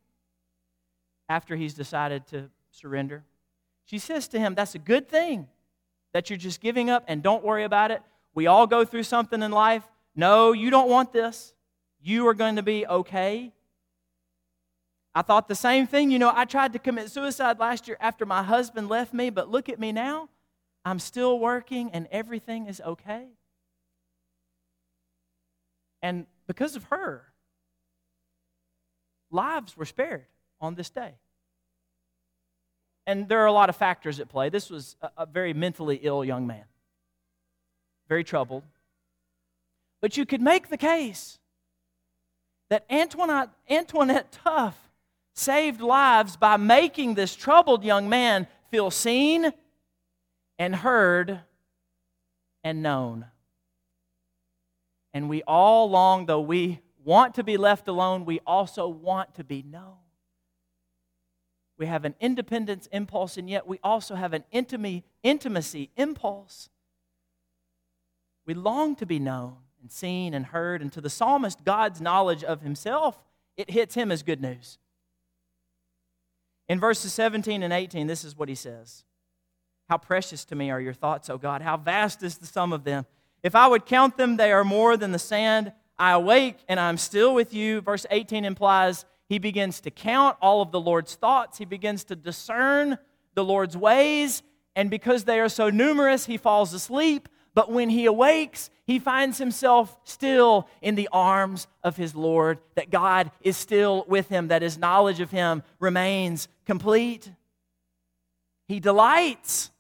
after 1.29 1.57
he's 1.57 1.75
decided 1.75 2.27
to 2.29 2.51
surrender. 2.71 3.25
She 3.91 3.99
says 3.99 4.29
to 4.29 4.39
him, 4.39 4.55
That's 4.55 4.77
a 4.77 4.79
good 4.79 5.09
thing 5.09 5.49
that 6.13 6.31
you're 6.31 6.37
just 6.37 6.61
giving 6.61 6.91
up 6.91 7.03
and 7.09 7.25
don't 7.25 7.43
worry 7.43 7.65
about 7.65 7.91
it. 7.91 8.01
We 8.35 8.47
all 8.47 8.69
go 8.69 8.85
through 8.85 9.03
something 9.03 9.43
in 9.43 9.51
life. 9.51 9.83
No, 10.15 10.53
you 10.53 10.71
don't 10.71 10.89
want 10.89 11.13
this. 11.13 11.55
You 12.01 12.29
are 12.29 12.35
going 12.35 12.55
to 12.55 12.63
be 12.63 12.87
okay. 12.87 13.53
I 15.13 15.23
thought 15.23 15.49
the 15.49 15.57
same 15.57 15.89
thing. 15.89 16.13
You 16.13 16.21
know, 16.21 16.33
I 16.33 16.45
tried 16.45 16.73
to 16.75 16.79
commit 16.79 17.11
suicide 17.11 17.59
last 17.59 17.89
year 17.89 17.97
after 18.01 18.25
my 18.25 18.45
husband 18.45 18.89
left 18.89 19.13
me, 19.13 19.29
but 19.29 19.49
look 19.49 19.69
at 19.69 19.81
me 19.81 19.91
now. 19.91 20.29
I'm 20.85 21.01
still 21.01 21.41
working 21.41 21.91
and 21.91 22.07
everything 22.13 22.69
is 22.69 22.81
okay. 22.81 23.27
And 26.01 26.27
because 26.47 26.77
of 26.77 26.85
her, 26.85 27.25
lives 29.33 29.77
were 29.77 29.85
spared 29.85 30.27
on 30.61 30.77
this 30.77 30.91
day. 30.91 31.15
And 33.07 33.29
there 33.29 33.41
are 33.41 33.47
a 33.47 33.53
lot 33.53 33.69
of 33.69 33.77
factors 33.77 34.21
at 34.21 34.29
play. 34.29 34.49
This 34.49 34.71
was 34.71 34.97
a, 35.01 35.11
a 35.19 35.27
very 35.27 35.53
mentally 35.53 36.01
ill 36.03 36.25
young 36.25 36.47
man, 36.47 36.65
very 38.09 38.25
troubled. 38.25 38.63
But 40.01 40.17
you 40.17 40.25
could 40.25 40.41
make 40.41 40.69
the 40.69 40.77
case 40.77 41.39
that 42.69 42.85
Antoinette, 42.89 43.51
Antoinette 43.69 44.33
Tuff 44.33 44.77
saved 45.35 45.81
lives 45.81 46.37
by 46.37 46.57
making 46.57 47.15
this 47.15 47.35
troubled 47.35 47.85
young 47.85 48.09
man 48.09 48.47
feel 48.71 48.91
seen 48.91 49.53
and 50.59 50.77
heard 50.77 51.41
and 52.63 52.83
known. 52.83 53.27
And 55.13 55.29
we 55.29 55.43
all 55.43 55.91
long, 55.91 56.27
though 56.27 56.41
we 56.41 56.81
want 57.05 57.35
to 57.35 57.43
be 57.43 57.57
left 57.57 57.89
alone, 57.89 58.25
we 58.25 58.41
also 58.47 58.87
want 58.87 59.35
to 59.35 59.45
be 59.45 59.63
known. 59.63 59.97
We 61.81 61.87
have 61.87 62.05
an 62.05 62.15
independence 62.21 62.91
impulse, 62.93 63.39
and 63.39 63.49
yet 63.49 63.67
we 63.67 63.81
also 63.83 64.15
have 64.15 64.35
an 64.35 64.45
intimacy 64.53 65.89
impulse. 65.97 66.69
We 68.45 68.53
long 68.53 68.97
to 68.97 69.07
be 69.07 69.19
known 69.19 69.57
and 69.81 69.91
seen 69.91 70.35
and 70.35 70.45
heard, 70.45 70.83
and 70.83 70.93
to 70.93 71.01
the 71.01 71.09
psalmist, 71.09 71.65
God's 71.65 71.99
knowledge 71.99 72.45
of 72.45 72.61
himself, 72.61 73.19
it 73.57 73.71
hits 73.71 73.95
him 73.95 74.13
as 74.13 74.23
good 74.23 74.43
news. 74.43 74.77
In 76.69 76.79
verses 76.79 77.15
17 77.15 77.63
and 77.63 77.73
18, 77.73 78.07
this 78.07 78.25
is 78.25 78.37
what 78.37 78.51
he 78.51 78.55
says 78.55 79.05
How 79.89 79.97
precious 79.97 80.45
to 80.47 80.55
me 80.55 80.71
are 80.71 80.83
your 80.83 80.93
thoughts, 80.93 81.31
O 81.31 81.39
God! 81.39 81.63
How 81.63 81.79
vast 81.79 82.23
is 82.23 82.37
the 82.37 82.47
sum 82.47 82.75
of 82.75 82.85
them! 82.85 83.07
If 83.43 83.55
I 83.55 83.67
would 83.67 83.87
count 83.87 84.19
them, 84.19 84.37
they 84.37 84.53
are 84.53 84.65
more 84.65 84.99
than 84.99 85.13
the 85.13 85.19
sand. 85.19 85.73
I 85.99 86.13
awake 86.13 86.59
and 86.69 86.79
I'm 86.79 86.99
still 86.99 87.35
with 87.35 87.55
you. 87.55 87.81
Verse 87.81 88.05
18 88.11 88.45
implies 88.45 89.07
he 89.31 89.39
begins 89.39 89.81
to 89.83 89.93
count 89.93 90.37
all 90.43 90.61
of 90.61 90.73
the 90.73 90.81
Lord's 90.81 91.15
thoughts. 91.15 91.57
He 91.57 91.65
begins 91.65 92.03
to 92.05 92.17
discern 92.17 92.99
the 93.35 93.45
Lord's 93.45 93.77
ways. 93.77 94.43
And 94.75 94.91
because 94.91 95.23
they 95.23 95.39
are 95.39 95.49
so 95.49 95.71
numerous, 95.71 96.27
he 96.27 96.37
falls 96.37 96.75
asleep. 96.75 97.29
But 97.55 97.71
when 97.71 97.91
he 97.91 98.07
awakes, 98.07 98.71
he 98.89 98.99
finds 98.99 99.39
himself 99.39 99.97
still 100.03 100.69
in 100.83 100.97
the 100.97 101.09
arms 101.13 101.69
of 101.85 101.97
his 101.97 102.17
Lord, 102.17 102.59
that 102.75 102.91
God 102.91 103.31
is 103.41 103.57
still 103.57 104.05
with 104.09 104.29
him, 104.29 104.49
that 104.49 104.63
his 104.63 104.77
knowledge 104.77 105.21
of 105.21 105.31
him 105.31 105.63
remains 105.79 106.49
complete. 106.67 107.31
He 108.67 108.81
delights 108.81 109.71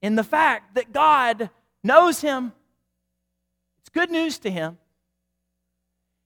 in 0.00 0.14
the 0.14 0.24
fact 0.24 0.76
that 0.76 0.92
God 0.92 1.50
knows 1.82 2.20
him. 2.20 2.52
It's 3.80 3.90
good 3.90 4.12
news 4.12 4.38
to 4.38 4.50
him. 4.50 4.78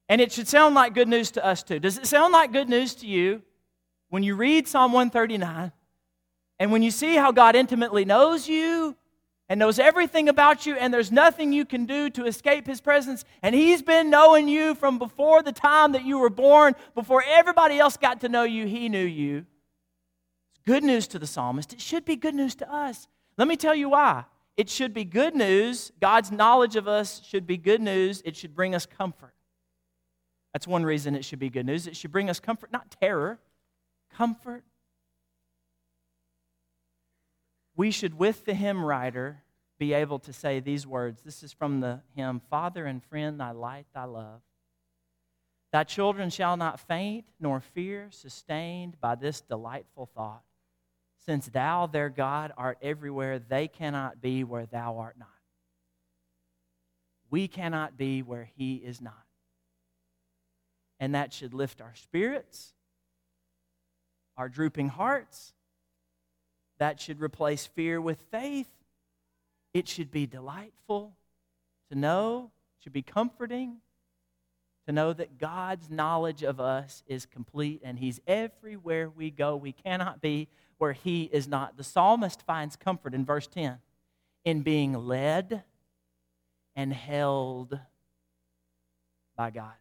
And 0.08 0.20
it 0.20 0.32
should 0.32 0.48
sound 0.48 0.74
like 0.74 0.94
good 0.94 1.08
news 1.08 1.32
to 1.32 1.44
us 1.44 1.62
too. 1.62 1.80
Does 1.80 1.98
it 1.98 2.06
sound 2.06 2.32
like 2.32 2.52
good 2.52 2.68
news 2.68 2.94
to 2.96 3.06
you 3.06 3.42
when 4.08 4.22
you 4.22 4.36
read 4.36 4.68
Psalm 4.68 4.92
139 4.92 5.72
and 6.58 6.72
when 6.72 6.82
you 6.82 6.90
see 6.90 7.16
how 7.16 7.32
God 7.32 7.56
intimately 7.56 8.04
knows 8.04 8.48
you 8.48 8.96
and 9.48 9.58
knows 9.58 9.78
everything 9.78 10.28
about 10.28 10.64
you 10.64 10.76
and 10.76 10.92
there's 10.92 11.12
nothing 11.12 11.52
you 11.52 11.64
can 11.64 11.86
do 11.86 12.08
to 12.10 12.24
escape 12.26 12.66
his 12.66 12.80
presence 12.80 13.24
and 13.42 13.54
he's 13.54 13.82
been 13.82 14.10
knowing 14.10 14.48
you 14.48 14.74
from 14.74 14.98
before 14.98 15.42
the 15.42 15.52
time 15.52 15.92
that 15.92 16.04
you 16.04 16.18
were 16.18 16.30
born, 16.30 16.74
before 16.94 17.22
everybody 17.26 17.78
else 17.78 17.96
got 17.96 18.20
to 18.20 18.28
know 18.28 18.44
you, 18.44 18.66
he 18.66 18.88
knew 18.88 19.04
you. 19.04 19.44
It's 20.50 20.60
good 20.64 20.84
news 20.84 21.08
to 21.08 21.18
the 21.18 21.26
psalmist. 21.26 21.72
It 21.72 21.80
should 21.80 22.04
be 22.04 22.16
good 22.16 22.34
news 22.34 22.54
to 22.56 22.72
us. 22.72 23.08
Let 23.36 23.48
me 23.48 23.56
tell 23.56 23.74
you 23.74 23.90
why. 23.90 24.24
It 24.56 24.70
should 24.70 24.94
be 24.94 25.04
good 25.04 25.34
news. 25.34 25.92
God's 26.00 26.32
knowledge 26.32 26.76
of 26.76 26.88
us 26.88 27.22
should 27.24 27.46
be 27.46 27.58
good 27.58 27.82
news. 27.82 28.22
It 28.24 28.36
should 28.36 28.54
bring 28.54 28.74
us 28.74 28.86
comfort. 28.86 29.35
That's 30.56 30.66
one 30.66 30.86
reason 30.86 31.14
it 31.14 31.22
should 31.22 31.38
be 31.38 31.50
good 31.50 31.66
news. 31.66 31.86
It 31.86 31.98
should 31.98 32.12
bring 32.12 32.30
us 32.30 32.40
comfort, 32.40 32.72
not 32.72 32.96
terror, 32.98 33.38
comfort. 34.14 34.64
We 37.76 37.90
should, 37.90 38.14
with 38.18 38.46
the 38.46 38.54
hymn 38.54 38.82
writer, 38.82 39.42
be 39.78 39.92
able 39.92 40.18
to 40.20 40.32
say 40.32 40.60
these 40.60 40.86
words. 40.86 41.20
This 41.20 41.42
is 41.42 41.52
from 41.52 41.80
the 41.80 42.00
hymn 42.14 42.40
Father 42.48 42.86
and 42.86 43.04
friend, 43.04 43.38
thy 43.38 43.50
light, 43.50 43.84
thy 43.92 44.04
love. 44.04 44.40
Thy 45.74 45.84
children 45.84 46.30
shall 46.30 46.56
not 46.56 46.80
faint 46.80 47.26
nor 47.38 47.60
fear, 47.60 48.08
sustained 48.10 48.98
by 48.98 49.14
this 49.14 49.42
delightful 49.42 50.08
thought. 50.14 50.42
Since 51.26 51.48
thou, 51.48 51.86
their 51.86 52.08
God, 52.08 52.54
art 52.56 52.78
everywhere, 52.80 53.38
they 53.38 53.68
cannot 53.68 54.22
be 54.22 54.42
where 54.42 54.64
thou 54.64 54.96
art 55.00 55.18
not. 55.18 55.28
We 57.28 57.46
cannot 57.46 57.98
be 57.98 58.22
where 58.22 58.48
he 58.56 58.76
is 58.76 59.02
not 59.02 59.25
and 60.98 61.14
that 61.14 61.32
should 61.32 61.54
lift 61.54 61.80
our 61.80 61.94
spirits, 61.94 62.72
our 64.36 64.48
drooping 64.48 64.88
hearts. 64.88 65.52
That 66.78 67.00
should 67.00 67.20
replace 67.20 67.66
fear 67.66 68.00
with 68.00 68.20
faith. 68.30 68.68
It 69.72 69.88
should 69.88 70.10
be 70.10 70.26
delightful 70.26 71.16
to 71.90 71.98
know, 71.98 72.50
it 72.78 72.84
should 72.84 72.92
be 72.92 73.02
comforting 73.02 73.76
to 74.86 74.92
know 74.92 75.12
that 75.12 75.38
God's 75.38 75.90
knowledge 75.90 76.42
of 76.42 76.60
us 76.60 77.02
is 77.06 77.26
complete 77.26 77.80
and 77.84 77.98
He's 77.98 78.20
everywhere 78.26 79.10
we 79.10 79.30
go. 79.30 79.56
We 79.56 79.72
cannot 79.72 80.20
be 80.20 80.48
where 80.78 80.92
he 80.92 81.24
is 81.24 81.48
not. 81.48 81.76
The 81.76 81.84
psalmist 81.84 82.42
finds 82.42 82.76
comfort 82.76 83.14
in 83.14 83.24
verse 83.24 83.46
10 83.46 83.78
in 84.44 84.62
being 84.62 84.92
led 84.92 85.64
and 86.74 86.92
held 86.92 87.78
by 89.36 89.50
God. 89.50 89.72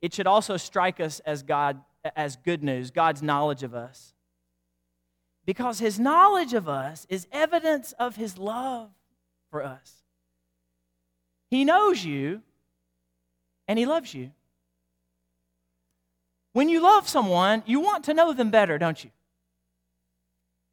It 0.00 0.14
should 0.14 0.26
also 0.26 0.56
strike 0.56 1.00
us 1.00 1.20
as 1.20 1.42
God 1.42 1.80
as 2.16 2.36
good 2.36 2.62
news, 2.62 2.90
God's 2.90 3.22
knowledge 3.22 3.62
of 3.62 3.74
us. 3.74 4.14
Because 5.44 5.78
his 5.78 5.98
knowledge 5.98 6.54
of 6.54 6.68
us 6.68 7.06
is 7.08 7.26
evidence 7.32 7.92
of 7.98 8.16
his 8.16 8.38
love 8.38 8.90
for 9.50 9.64
us. 9.64 10.02
He 11.50 11.64
knows 11.64 12.04
you 12.04 12.42
and 13.66 13.78
he 13.78 13.86
loves 13.86 14.14
you. 14.14 14.30
When 16.52 16.68
you 16.68 16.80
love 16.80 17.08
someone, 17.08 17.62
you 17.66 17.80
want 17.80 18.04
to 18.04 18.14
know 18.14 18.32
them 18.32 18.50
better, 18.50 18.78
don't 18.78 19.02
you? 19.02 19.10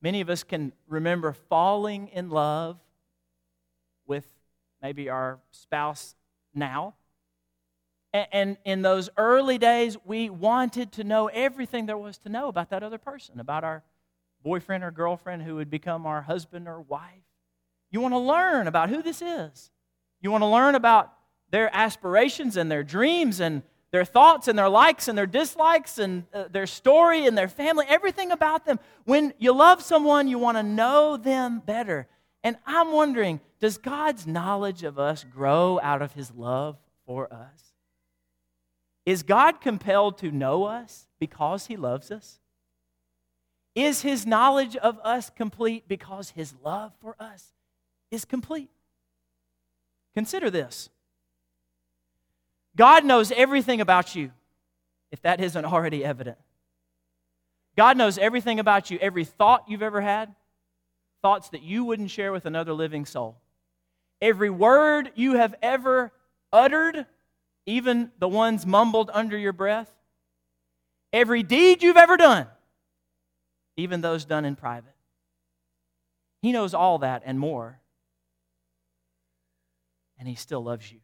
Many 0.01 0.21
of 0.21 0.29
us 0.29 0.43
can 0.43 0.71
remember 0.87 1.33
falling 1.33 2.09
in 2.09 2.29
love 2.29 2.77
with 4.05 4.25
maybe 4.81 5.09
our 5.09 5.39
spouse 5.51 6.15
now. 6.53 6.95
And 8.31 8.57
in 8.63 8.81
those 8.81 9.09
early 9.17 9.57
days, 9.57 9.97
we 10.05 10.29
wanted 10.29 10.93
to 10.93 11.03
know 11.03 11.27
everything 11.27 11.85
there 11.85 11.97
was 11.97 12.17
to 12.19 12.29
know 12.29 12.47
about 12.47 12.69
that 12.69 12.81
other 12.81 12.97
person, 12.97 13.39
about 13.39 13.63
our 13.65 13.83
boyfriend 14.41 14.83
or 14.83 14.91
girlfriend 14.91 15.43
who 15.43 15.55
would 15.55 15.69
become 15.69 16.05
our 16.05 16.21
husband 16.21 16.67
or 16.67 16.79
wife. 16.79 17.23
You 17.91 17.99
want 17.99 18.13
to 18.13 18.19
learn 18.19 18.67
about 18.67 18.89
who 18.89 19.01
this 19.01 19.21
is. 19.21 19.69
You 20.21 20.31
want 20.31 20.43
to 20.43 20.47
learn 20.47 20.75
about 20.75 21.11
their 21.49 21.69
aspirations 21.75 22.55
and 22.55 22.71
their 22.71 22.83
dreams 22.83 23.41
and 23.41 23.63
their 23.91 24.05
thoughts 24.05 24.47
and 24.47 24.57
their 24.57 24.69
likes 24.69 25.07
and 25.07 25.17
their 25.17 25.25
dislikes 25.25 25.97
and 25.97 26.25
uh, 26.33 26.45
their 26.49 26.67
story 26.67 27.25
and 27.25 27.37
their 27.37 27.47
family, 27.47 27.85
everything 27.87 28.31
about 28.31 28.65
them. 28.65 28.79
When 29.03 29.33
you 29.39 29.53
love 29.53 29.81
someone, 29.81 30.27
you 30.27 30.39
want 30.39 30.57
to 30.57 30.63
know 30.63 31.17
them 31.17 31.61
better. 31.65 32.07
And 32.43 32.57
I'm 32.65 32.91
wondering, 32.91 33.41
does 33.59 33.77
God's 33.77 34.27
knowledge 34.27 34.83
of 34.83 34.99
us 34.99 35.23
grow 35.23 35.79
out 35.81 36.01
of 36.01 36.13
his 36.13 36.31
love 36.31 36.77
for 37.05 37.31
us? 37.31 37.64
Is 39.05 39.23
God 39.23 39.61
compelled 39.61 40.17
to 40.19 40.31
know 40.31 40.63
us 40.63 41.07
because 41.19 41.67
he 41.67 41.77
loves 41.77 42.11
us? 42.11 42.39
Is 43.75 44.01
his 44.01 44.25
knowledge 44.25 44.75
of 44.77 44.99
us 45.03 45.29
complete 45.29 45.87
because 45.87 46.31
his 46.31 46.55
love 46.63 46.93
for 47.01 47.15
us 47.19 47.53
is 48.09 48.25
complete? 48.25 48.69
Consider 50.15 50.49
this 50.49 50.89
God 52.75 53.05
knows 53.05 53.31
everything 53.31 53.79
about 53.81 54.15
you, 54.15 54.31
if 55.11 55.21
that 55.21 55.39
isn't 55.39 55.65
already 55.65 56.03
evident. 56.03 56.37
God 57.77 57.97
knows 57.97 58.17
everything 58.17 58.59
about 58.59 58.89
you, 58.89 58.97
every 59.01 59.25
thought 59.25 59.65
you've 59.67 59.83
ever 59.83 60.01
had, 60.01 60.33
thoughts 61.21 61.49
that 61.49 61.61
you 61.61 61.83
wouldn't 61.83 62.11
share 62.11 62.31
with 62.31 62.45
another 62.45 62.73
living 62.73 63.05
soul. 63.05 63.37
Every 64.21 64.49
word 64.49 65.11
you 65.15 65.33
have 65.33 65.55
ever 65.61 66.13
uttered 66.53 67.05
even 67.65 68.11
the 68.19 68.27
ones 68.27 68.65
mumbled 68.65 69.09
under 69.13 69.37
your 69.37 69.53
breath, 69.53 69.91
every 71.11 71.43
deed 71.43 71.81
you've 71.81 71.97
ever 71.97 72.17
done, 72.17 72.47
even 73.77 74.01
those 74.01 74.25
done 74.25 74.45
in 74.45 74.55
private. 74.55 74.95
He 76.41 76.51
knows 76.51 76.73
all 76.73 76.99
that 76.99 77.23
and 77.25 77.39
more, 77.39 77.79
and 80.19 80.27
He 80.27 80.35
still 80.35 80.63
loves 80.63 80.91
you. 80.91 80.99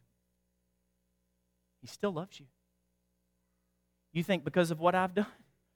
He 1.80 1.88
still 1.88 2.12
loves 2.12 2.38
you. 2.38 2.46
You 4.12 4.22
think 4.22 4.44
because 4.44 4.70
of 4.70 4.78
what 4.78 4.94
I've 4.94 5.14
done, 5.14 5.26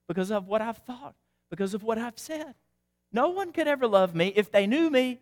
because 0.06 0.30
of 0.30 0.46
what 0.46 0.62
I've 0.62 0.78
thought, 0.78 1.14
because 1.50 1.74
of 1.74 1.82
what 1.82 1.98
I've 1.98 2.18
said. 2.18 2.54
No 3.12 3.30
one 3.30 3.52
could 3.52 3.66
ever 3.66 3.86
love 3.86 4.14
me 4.14 4.32
if 4.36 4.52
they 4.52 4.66
knew 4.66 4.90
me. 4.90 5.20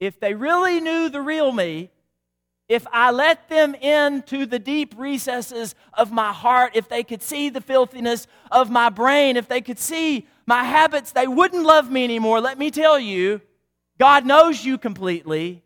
If 0.00 0.18
they 0.18 0.34
really 0.34 0.80
knew 0.80 1.08
the 1.08 1.20
real 1.20 1.52
me, 1.52 1.90
if 2.68 2.86
I 2.92 3.12
let 3.12 3.48
them 3.48 3.74
into 3.76 4.44
the 4.44 4.58
deep 4.58 4.94
recesses 4.96 5.74
of 5.94 6.10
my 6.10 6.32
heart, 6.32 6.72
if 6.74 6.88
they 6.88 7.04
could 7.04 7.22
see 7.22 7.48
the 7.48 7.60
filthiness 7.60 8.26
of 8.50 8.70
my 8.70 8.88
brain, 8.88 9.36
if 9.36 9.46
they 9.46 9.60
could 9.60 9.78
see 9.78 10.26
my 10.46 10.64
habits, 10.64 11.12
they 11.12 11.28
wouldn't 11.28 11.64
love 11.64 11.90
me 11.90 12.02
anymore. 12.02 12.40
Let 12.40 12.58
me 12.58 12.70
tell 12.70 12.98
you, 12.98 13.40
God 13.98 14.26
knows 14.26 14.64
you 14.64 14.78
completely, 14.78 15.62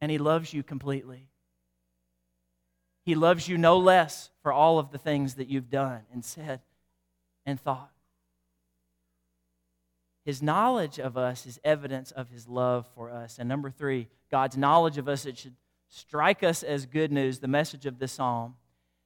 and 0.00 0.10
He 0.10 0.18
loves 0.18 0.52
you 0.52 0.62
completely. 0.62 1.28
He 3.06 3.14
loves 3.14 3.48
you 3.48 3.56
no 3.58 3.78
less 3.78 4.30
for 4.42 4.52
all 4.52 4.78
of 4.78 4.90
the 4.90 4.98
things 4.98 5.34
that 5.34 5.48
you've 5.48 5.70
done 5.70 6.02
and 6.12 6.24
said 6.24 6.60
and 7.46 7.60
thought. 7.60 7.93
His 10.24 10.42
knowledge 10.42 10.98
of 10.98 11.18
us 11.18 11.44
is 11.44 11.60
evidence 11.62 12.10
of 12.10 12.30
his 12.30 12.48
love 12.48 12.86
for 12.94 13.10
us. 13.10 13.38
And 13.38 13.48
number 13.48 13.70
three, 13.70 14.08
God's 14.30 14.56
knowledge 14.56 14.96
of 14.96 15.08
us, 15.08 15.26
it 15.26 15.36
should 15.36 15.54
strike 15.90 16.42
us 16.42 16.62
as 16.62 16.86
good 16.86 17.12
news, 17.12 17.38
the 17.38 17.48
message 17.48 17.84
of 17.84 17.98
this 17.98 18.12
psalm, 18.12 18.54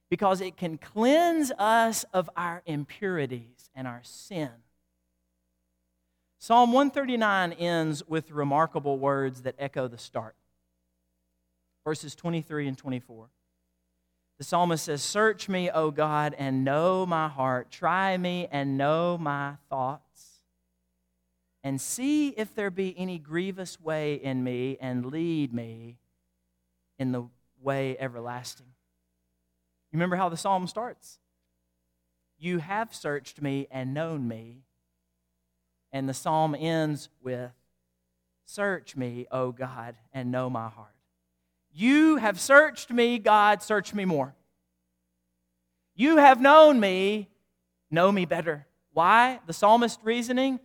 because 0.09 0.39
it 0.39 0.55
can 0.55 0.77
cleanse 0.77 1.51
us 1.59 2.05
of 2.13 2.29
our 2.37 2.63
impurities 2.65 3.69
and 3.75 3.85
our 3.85 3.99
sin. 4.03 4.49
Psalm 6.39 6.71
139 6.71 7.51
ends 7.53 8.01
with 8.07 8.31
remarkable 8.31 8.97
words 8.97 9.41
that 9.41 9.55
echo 9.59 9.89
the 9.89 9.97
start. 9.97 10.35
Verses 11.83 12.15
23 12.15 12.69
and 12.69 12.77
24. 12.77 13.27
The 14.37 14.45
psalmist 14.45 14.85
says, 14.85 15.01
Search 15.01 15.49
me, 15.49 15.69
O 15.69 15.91
God, 15.91 16.33
and 16.37 16.63
know 16.63 17.05
my 17.05 17.27
heart. 17.27 17.71
Try 17.71 18.15
me 18.15 18.47
and 18.49 18.77
know 18.77 19.17
my 19.17 19.55
thoughts 19.69 20.38
and 21.63 21.79
see 21.79 22.29
if 22.29 22.55
there 22.55 22.71
be 22.71 22.97
any 22.97 23.19
grievous 23.19 23.79
way 23.79 24.15
in 24.15 24.43
me, 24.43 24.77
and 24.79 25.05
lead 25.05 25.53
me 25.53 25.97
in 26.97 27.11
the 27.11 27.25
way 27.61 27.97
everlasting. 27.99 28.67
You 29.91 29.97
remember 29.97 30.15
how 30.15 30.29
the 30.29 30.37
psalm 30.37 30.67
starts? 30.67 31.19
You 32.37 32.59
have 32.59 32.93
searched 32.93 33.41
me 33.41 33.67
and 33.69 33.93
known 33.93 34.27
me. 34.27 34.63
And 35.91 36.07
the 36.07 36.13
psalm 36.13 36.55
ends 36.55 37.09
with, 37.21 37.51
Search 38.45 38.95
me, 38.95 39.27
O 39.31 39.51
God, 39.51 39.95
and 40.13 40.31
know 40.31 40.49
my 40.49 40.69
heart. 40.69 40.95
You 41.71 42.15
have 42.15 42.39
searched 42.39 42.89
me, 42.89 43.19
God, 43.19 43.61
search 43.61 43.93
me 43.93 44.05
more. 44.05 44.33
You 45.95 46.17
have 46.17 46.41
known 46.41 46.79
me, 46.79 47.29
know 47.91 48.11
me 48.11 48.25
better. 48.25 48.65
Why? 48.93 49.39
The 49.45 49.53
psalmist 49.53 49.99
reasoning 50.03 50.59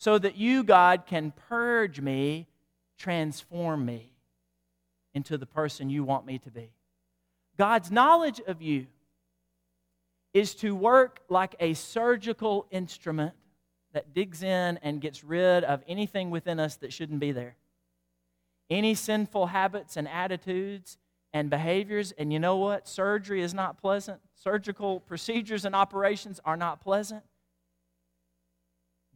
so 0.00 0.18
that 0.18 0.36
you, 0.36 0.64
God, 0.64 1.04
can 1.06 1.30
purge 1.50 2.00
me, 2.00 2.48
transform 2.96 3.84
me 3.84 4.10
into 5.12 5.36
the 5.36 5.44
person 5.44 5.90
you 5.90 6.04
want 6.04 6.24
me 6.24 6.38
to 6.38 6.50
be. 6.50 6.70
God's 7.58 7.90
knowledge 7.90 8.40
of 8.46 8.62
you 8.62 8.86
is 10.32 10.54
to 10.54 10.74
work 10.74 11.20
like 11.28 11.54
a 11.60 11.74
surgical 11.74 12.66
instrument 12.70 13.34
that 13.92 14.14
digs 14.14 14.42
in 14.42 14.78
and 14.82 15.02
gets 15.02 15.22
rid 15.22 15.64
of 15.64 15.82
anything 15.86 16.30
within 16.30 16.58
us 16.58 16.76
that 16.76 16.94
shouldn't 16.94 17.20
be 17.20 17.32
there. 17.32 17.56
Any 18.70 18.94
sinful 18.94 19.48
habits 19.48 19.98
and 19.98 20.08
attitudes 20.08 20.96
and 21.34 21.50
behaviors. 21.50 22.12
And 22.12 22.32
you 22.32 22.38
know 22.38 22.56
what? 22.56 22.88
Surgery 22.88 23.42
is 23.42 23.52
not 23.52 23.78
pleasant. 23.78 24.20
Surgical 24.34 25.00
procedures 25.00 25.66
and 25.66 25.74
operations 25.74 26.40
are 26.46 26.56
not 26.56 26.80
pleasant 26.80 27.22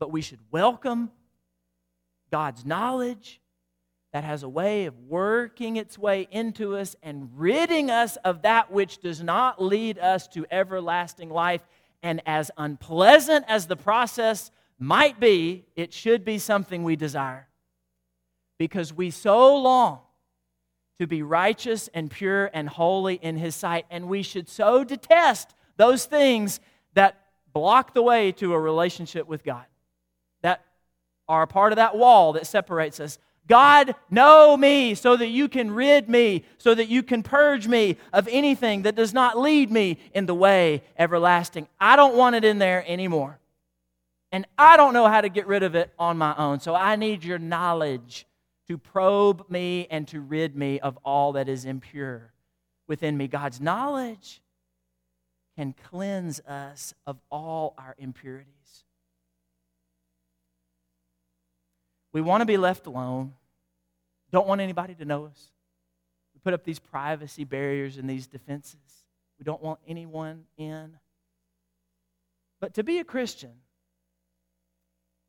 but 0.05 0.12
we 0.12 0.21
should 0.21 0.40
welcome 0.51 1.11
God's 2.31 2.67
knowledge 2.67 3.40
that 4.12 4.23
has 4.23 4.43
a 4.43 4.49
way 4.51 4.85
of 4.85 5.01
working 5.09 5.77
its 5.77 5.97
way 5.97 6.29
into 6.31 6.77
us 6.77 6.95
and 7.03 7.31
ridding 7.35 7.90
us 7.90 8.17
of 8.17 8.43
that 8.43 8.71
which 8.71 8.99
does 8.99 9.23
not 9.23 9.62
lead 9.62 9.99
us 9.99 10.29
to 10.29 10.45
everlasting 10.51 11.31
life. 11.31 11.62
And 12.03 12.21
as 12.27 12.51
unpleasant 12.59 13.47
as 13.49 13.67
the 13.67 13.77
process 13.77 14.51
might 14.79 15.19
be, 15.19 15.64
it 15.75 15.95
should 15.95 16.23
be 16.23 16.37
something 16.37 16.85
we 16.85 16.97
desire. 16.97 17.49
Because 18.59 18.93
we 18.93 19.11
so 19.11 19.57
long 19.57 20.01
to 20.99 21.07
be 21.07 21.23
righteous 21.23 21.88
and 21.95 22.11
pure 22.11 22.51
and 22.53 22.69
holy 22.69 23.14
in 23.14 23.38
His 23.38 23.55
sight, 23.55 23.87
and 23.88 24.07
we 24.07 24.23
should 24.23 24.51
so 24.51 24.85
detest 24.85 25.55
those 25.79 26.05
things 26.05 26.61
that 26.93 27.23
block 27.55 27.95
the 27.95 28.03
way 28.03 28.33
to 28.33 28.53
a 28.53 28.61
relationship 28.61 29.27
with 29.27 29.43
God 29.43 29.64
are 31.29 31.43
a 31.43 31.47
part 31.47 31.73
of 31.73 31.77
that 31.77 31.97
wall 31.97 32.33
that 32.35 32.47
separates 32.47 33.01
us. 33.01 33.19
God, 33.47 33.95
know 34.11 34.57
me 34.57 34.95
so 34.95 35.17
that 35.17 35.29
you 35.29 35.49
can 35.49 35.71
rid 35.71 36.09
me, 36.09 36.45
so 36.57 36.75
that 36.75 36.89
you 36.89 37.03
can 37.03 37.23
purge 37.23 37.69
me 37.69 37.99
of 38.13 38.27
anything 38.31 38.83
that 38.83 38.95
does 38.95 39.13
not 39.13 39.39
lead 39.39 39.71
me 39.71 39.99
in 40.15 40.27
the 40.27 40.35
way 40.35 40.83
everlasting. 40.97 41.69
I 41.79 41.97
don't 41.97 42.17
want 42.17 42.37
it 42.37 42.45
in 42.45 42.59
there 42.59 42.85
anymore. 42.87 43.39
And 44.33 44.47
I 44.59 44.77
don't 44.77 44.95
know 44.95 45.07
how 45.07 45.21
to 45.21 45.29
get 45.29 45.47
rid 45.47 45.63
of 45.63 45.75
it 45.75 45.93
on 45.99 46.17
my 46.17 46.35
own. 46.37 46.59
So 46.61 46.75
I 46.75 46.97
need 46.97 47.23
your 47.23 47.39
knowledge 47.39 48.27
to 48.67 48.79
probe 48.79 49.49
me 49.51 49.87
and 49.91 50.09
to 50.09 50.21
rid 50.21 50.57
me 50.57 50.81
of 50.81 50.99
all 51.05 51.33
that 51.33 51.49
is 51.49 51.67
impure 51.67 52.33
within 52.89 53.17
me. 53.17 53.29
God's 53.29 53.61
knowledge 53.61 54.41
can 55.57 55.75
cleanse 55.91 56.41
us 56.41 56.95
of 57.07 57.19
all 57.31 57.75
our 57.79 57.95
impurities. 57.99 58.54
We 62.14 62.22
want 62.22 62.40
to 62.40 62.46
be 62.46 62.57
left 62.57 62.87
alone. 62.87 63.35
Don't 64.31 64.46
want 64.46 64.62
anybody 64.62 64.94
to 64.94 65.05
know 65.05 65.27
us. 65.27 65.50
We 66.33 66.40
put 66.42 66.55
up 66.55 66.64
these 66.64 66.79
privacy 66.79 67.44
barriers 67.44 67.98
and 67.98 68.09
these 68.09 68.27
defenses. 68.27 69.05
We 69.38 69.44
don't 69.44 69.62
want 69.62 69.81
anyone 69.87 70.44
in. 70.57 70.96
But 72.61 72.74
to 72.74 72.83
be 72.83 73.00
a 73.00 73.05
Christian 73.05 73.50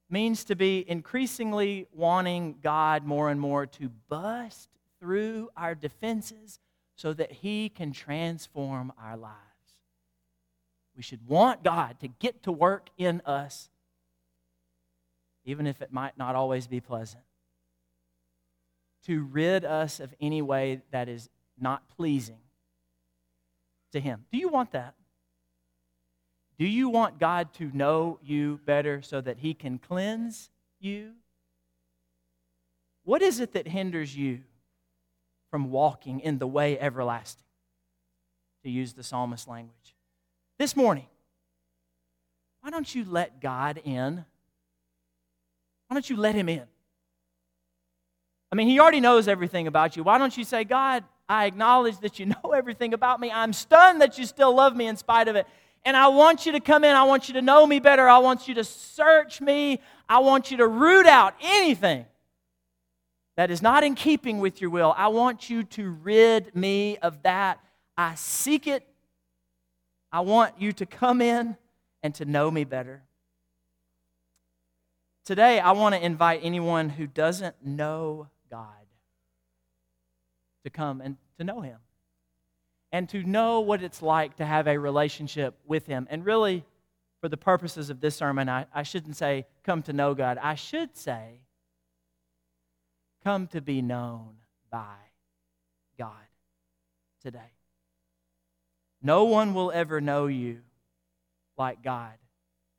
means 0.09 0.43
to 0.45 0.55
be 0.55 0.85
increasingly 0.87 1.87
wanting 1.91 2.59
God 2.61 3.03
more 3.03 3.29
and 3.29 3.41
more 3.41 3.65
to 3.65 3.89
bust 4.07 4.69
through 4.99 5.49
our 5.57 5.73
defenses 5.73 6.59
so 6.95 7.13
that 7.13 7.31
He 7.31 7.67
can 7.69 7.91
transform 7.91 8.93
our 9.01 9.17
lives. 9.17 9.35
We 10.95 11.01
should 11.01 11.27
want 11.27 11.63
God 11.63 11.99
to 12.01 12.07
get 12.07 12.43
to 12.43 12.51
work 12.51 12.89
in 12.97 13.21
us, 13.25 13.69
even 15.45 15.67
if 15.67 15.81
it 15.81 15.93
might 15.93 16.17
not 16.17 16.35
always 16.35 16.67
be 16.67 16.79
pleasant, 16.79 17.23
to 19.05 19.23
rid 19.23 19.63
us 19.63 19.99
of 19.99 20.13
any 20.19 20.41
way 20.41 20.81
that 20.91 21.07
is 21.07 21.29
not 21.59 21.87
pleasing 21.95 22.39
to 23.91 23.99
Him. 23.99 24.25
Do 24.31 24.37
you 24.37 24.49
want 24.49 24.71
that? 24.71 24.95
Do 26.57 26.65
you 26.65 26.89
want 26.89 27.19
God 27.19 27.53
to 27.55 27.69
know 27.73 28.19
you 28.23 28.59
better 28.65 29.01
so 29.01 29.21
that 29.21 29.37
He 29.37 29.53
can 29.53 29.77
cleanse 29.77 30.49
you? 30.79 31.11
What 33.03 33.21
is 33.21 33.39
it 33.39 33.53
that 33.53 33.67
hinders 33.67 34.15
you 34.15 34.39
from 35.51 35.69
walking 35.69 36.19
in 36.21 36.39
the 36.39 36.47
way 36.47 36.79
everlasting? 36.79 37.43
To 38.63 38.69
use 38.71 38.93
the 38.93 39.03
psalmist 39.03 39.47
language. 39.47 39.95
This 40.57 40.75
morning, 40.75 41.05
why 42.61 42.71
don't 42.71 42.95
you 42.95 43.05
let 43.07 43.39
God 43.39 43.79
in? 43.83 44.25
Why 45.87 45.95
don't 45.95 46.09
you 46.09 46.17
let 46.17 46.35
Him 46.35 46.49
in? 46.49 46.63
I 48.51 48.55
mean, 48.55 48.67
He 48.67 48.79
already 48.79 48.99
knows 48.99 49.27
everything 49.27 49.67
about 49.67 49.95
you. 49.95 50.03
Why 50.03 50.17
don't 50.17 50.35
you 50.35 50.43
say, 50.43 50.63
God, 50.63 51.03
I 51.27 51.45
acknowledge 51.45 51.99
that 51.99 52.19
you 52.19 52.25
know 52.43 52.51
everything 52.55 52.93
about 52.93 53.19
me. 53.19 53.31
I'm 53.31 53.53
stunned 53.53 54.01
that 54.01 54.17
you 54.17 54.25
still 54.25 54.55
love 54.55 54.75
me 54.75 54.87
in 54.87 54.97
spite 54.97 55.27
of 55.27 55.35
it. 55.35 55.47
And 55.83 55.95
I 55.95 56.07
want 56.07 56.47
you 56.47 56.53
to 56.53 56.59
come 56.59 56.83
in. 56.83 56.95
I 56.95 57.03
want 57.03 57.27
you 57.27 57.35
to 57.35 57.41
know 57.41 57.65
me 57.67 57.79
better. 57.79 58.09
I 58.09 58.17
want 58.17 58.47
you 58.47 58.55
to 58.55 58.63
search 58.63 59.39
me. 59.39 59.79
I 60.09 60.19
want 60.19 60.49
you 60.49 60.57
to 60.57 60.67
root 60.67 61.05
out 61.05 61.35
anything 61.41 62.05
that 63.35 63.51
is 63.51 63.61
not 63.61 63.83
in 63.83 63.95
keeping 63.95 64.39
with 64.39 64.61
your 64.61 64.69
will. 64.69 64.93
I 64.97 65.07
want 65.07 65.49
you 65.49 65.63
to 65.63 65.89
rid 65.89 66.55
me 66.55 66.97
of 66.97 67.21
that. 67.23 67.59
I 67.97 68.15
seek 68.15 68.65
it. 68.65 68.87
I 70.11 70.21
want 70.21 70.59
you 70.59 70.71
to 70.73 70.85
come 70.85 71.21
in 71.21 71.57
and 72.01 72.15
to 72.15 72.25
know 72.25 72.49
me 72.49 72.63
better. 72.63 73.03
Today, 75.25 75.59
I 75.59 75.71
want 75.71 75.95
to 75.95 76.05
invite 76.05 76.41
anyone 76.43 76.87
who 76.87 77.07
doesn't 77.07 77.55
know 77.65 78.27
God 78.51 78.67
to 80.63 80.69
come 80.69 81.01
and 81.01 81.17
to 81.39 81.43
know 81.43 81.61
Him 81.61 81.79
and 82.91 83.09
to 83.09 83.23
know 83.23 83.61
what 83.61 83.81
it's 83.81 84.03
like 84.03 84.35
to 84.35 84.45
have 84.45 84.67
a 84.67 84.77
relationship 84.77 85.57
with 85.65 85.87
Him. 85.87 86.07
And 86.11 86.23
really, 86.23 86.63
for 87.21 87.27
the 87.27 87.37
purposes 87.37 87.89
of 87.89 88.01
this 88.01 88.15
sermon, 88.15 88.47
I, 88.47 88.67
I 88.71 88.83
shouldn't 88.83 89.15
say 89.15 89.47
come 89.63 89.81
to 89.83 89.93
know 89.93 90.13
God. 90.13 90.37
I 90.39 90.53
should 90.53 90.95
say 90.95 91.39
come 93.23 93.47
to 93.47 93.61
be 93.61 93.81
known 93.81 94.35
by 94.69 94.95
God 95.97 96.11
today. 97.23 97.39
No 99.01 99.23
one 99.23 99.55
will 99.55 99.71
ever 99.71 99.99
know 99.99 100.27
you 100.27 100.59
like 101.57 101.81
God 101.81 102.13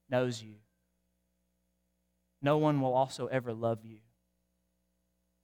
knows 0.09 0.41
you. 0.41 0.55
No 2.47 2.59
one 2.59 2.81
will 2.81 2.95
also 2.95 3.27
ever 3.27 3.53
love 3.53 3.81
you 3.83 3.99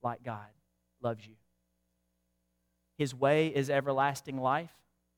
like 0.05 0.23
God 0.23 0.47
loves 1.03 1.27
you. 1.27 1.35
His 2.97 3.13
way 3.13 3.49
is 3.49 3.69
everlasting 3.69 4.41
life. 4.41 4.71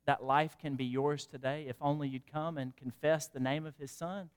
That 0.06 0.24
life 0.24 0.56
can 0.58 0.76
be 0.76 0.86
yours 0.86 1.26
today 1.26 1.66
if 1.68 1.76
only 1.82 2.08
you'd 2.08 2.32
come 2.32 2.56
and 2.56 2.74
confess 2.74 3.26
the 3.26 3.38
name 3.38 3.66
of 3.66 3.76
His 3.76 3.90
Son, 3.90 4.30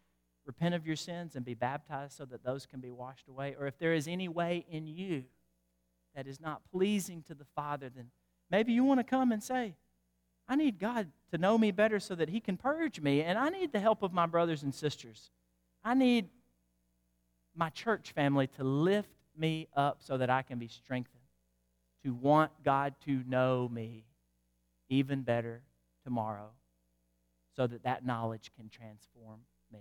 repent 0.46 0.76
of 0.76 0.86
your 0.86 0.98
sins, 0.98 1.38
and 1.38 1.46
be 1.46 1.54
baptized 1.54 2.18
so 2.18 2.26
that 2.26 2.44
those 2.44 2.66
can 2.66 2.82
be 2.82 2.92
washed 2.92 3.30
away. 3.30 3.56
Or 3.58 3.66
if 3.66 3.80
there 3.80 3.94
is 3.94 4.10
any 4.10 4.28
way 4.28 4.66
in 4.70 4.86
you 4.86 5.24
that 6.18 6.28
is 6.28 6.42
not 6.42 6.70
pleasing 6.70 7.24
to 7.30 7.34
the 7.34 7.48
Father, 7.56 7.88
then 7.88 8.10
maybe 8.52 8.74
you 8.74 8.84
want 8.84 9.00
to 9.00 9.06
come 9.06 9.32
and 9.32 9.42
say, 9.42 9.78
I 10.50 10.58
need 10.58 10.80
God 10.80 11.08
to 11.32 11.38
know 11.38 11.58
me 11.58 11.72
better 11.72 12.02
so 12.02 12.14
that 12.14 12.28
He 12.28 12.42
can 12.42 12.58
purge 12.58 13.00
me, 13.00 13.22
and 13.22 13.38
I 13.38 13.48
need 13.48 13.72
the 13.72 13.80
help 13.80 14.04
of 14.04 14.12
my 14.12 14.26
brothers 14.26 14.64
and 14.64 14.76
sisters. 14.76 15.32
I 15.82 15.94
need 15.94 16.28
my 17.58 17.70
church 17.72 18.12
family 18.12 18.48
to 18.48 18.64
lift 18.64 19.10
me 19.38 19.68
up 19.76 19.98
so 20.00 20.18
that 20.18 20.30
I 20.30 20.42
can 20.44 20.60
be 20.60 20.68
strengthened 20.68 21.18
to 22.04 22.14
want 22.14 22.52
God 22.64 22.94
to 23.06 23.24
know 23.28 23.68
me 23.72 24.06
even 24.90 25.22
better 25.22 25.62
tomorrow 26.04 26.52
so 27.56 27.68
that 27.68 27.84
that 27.84 28.06
knowledge 28.06 28.52
can 28.56 28.70
transform 28.70 29.40
me. 29.74 29.80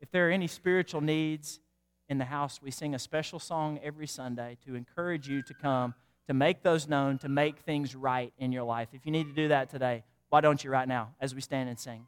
If 0.00 0.10
there 0.10 0.28
are 0.28 0.32
any 0.32 0.48
spiritual 0.48 1.00
needs 1.00 1.60
in 2.08 2.18
the 2.18 2.24
house, 2.24 2.60
we 2.60 2.70
sing 2.70 2.94
a 2.94 2.98
special 2.98 3.38
song 3.38 3.78
every 3.82 4.06
Sunday 4.06 4.58
to 4.66 4.74
encourage 4.74 5.28
you 5.28 5.42
to 5.42 5.54
come, 5.54 5.94
to 6.26 6.34
make 6.34 6.62
those 6.62 6.88
known, 6.88 7.18
to 7.18 7.28
make 7.28 7.60
things 7.60 7.94
right 7.94 8.32
in 8.38 8.52
your 8.52 8.64
life. 8.64 8.88
If 8.92 9.06
you 9.06 9.12
need 9.12 9.28
to 9.28 9.34
do 9.34 9.48
that 9.48 9.70
today, 9.70 10.02
why 10.28 10.40
don't 10.40 10.62
you 10.62 10.70
right 10.70 10.88
now 10.88 11.14
as 11.20 11.34
we 11.34 11.40
stand 11.40 11.68
and 11.68 11.78
sing? 11.78 12.06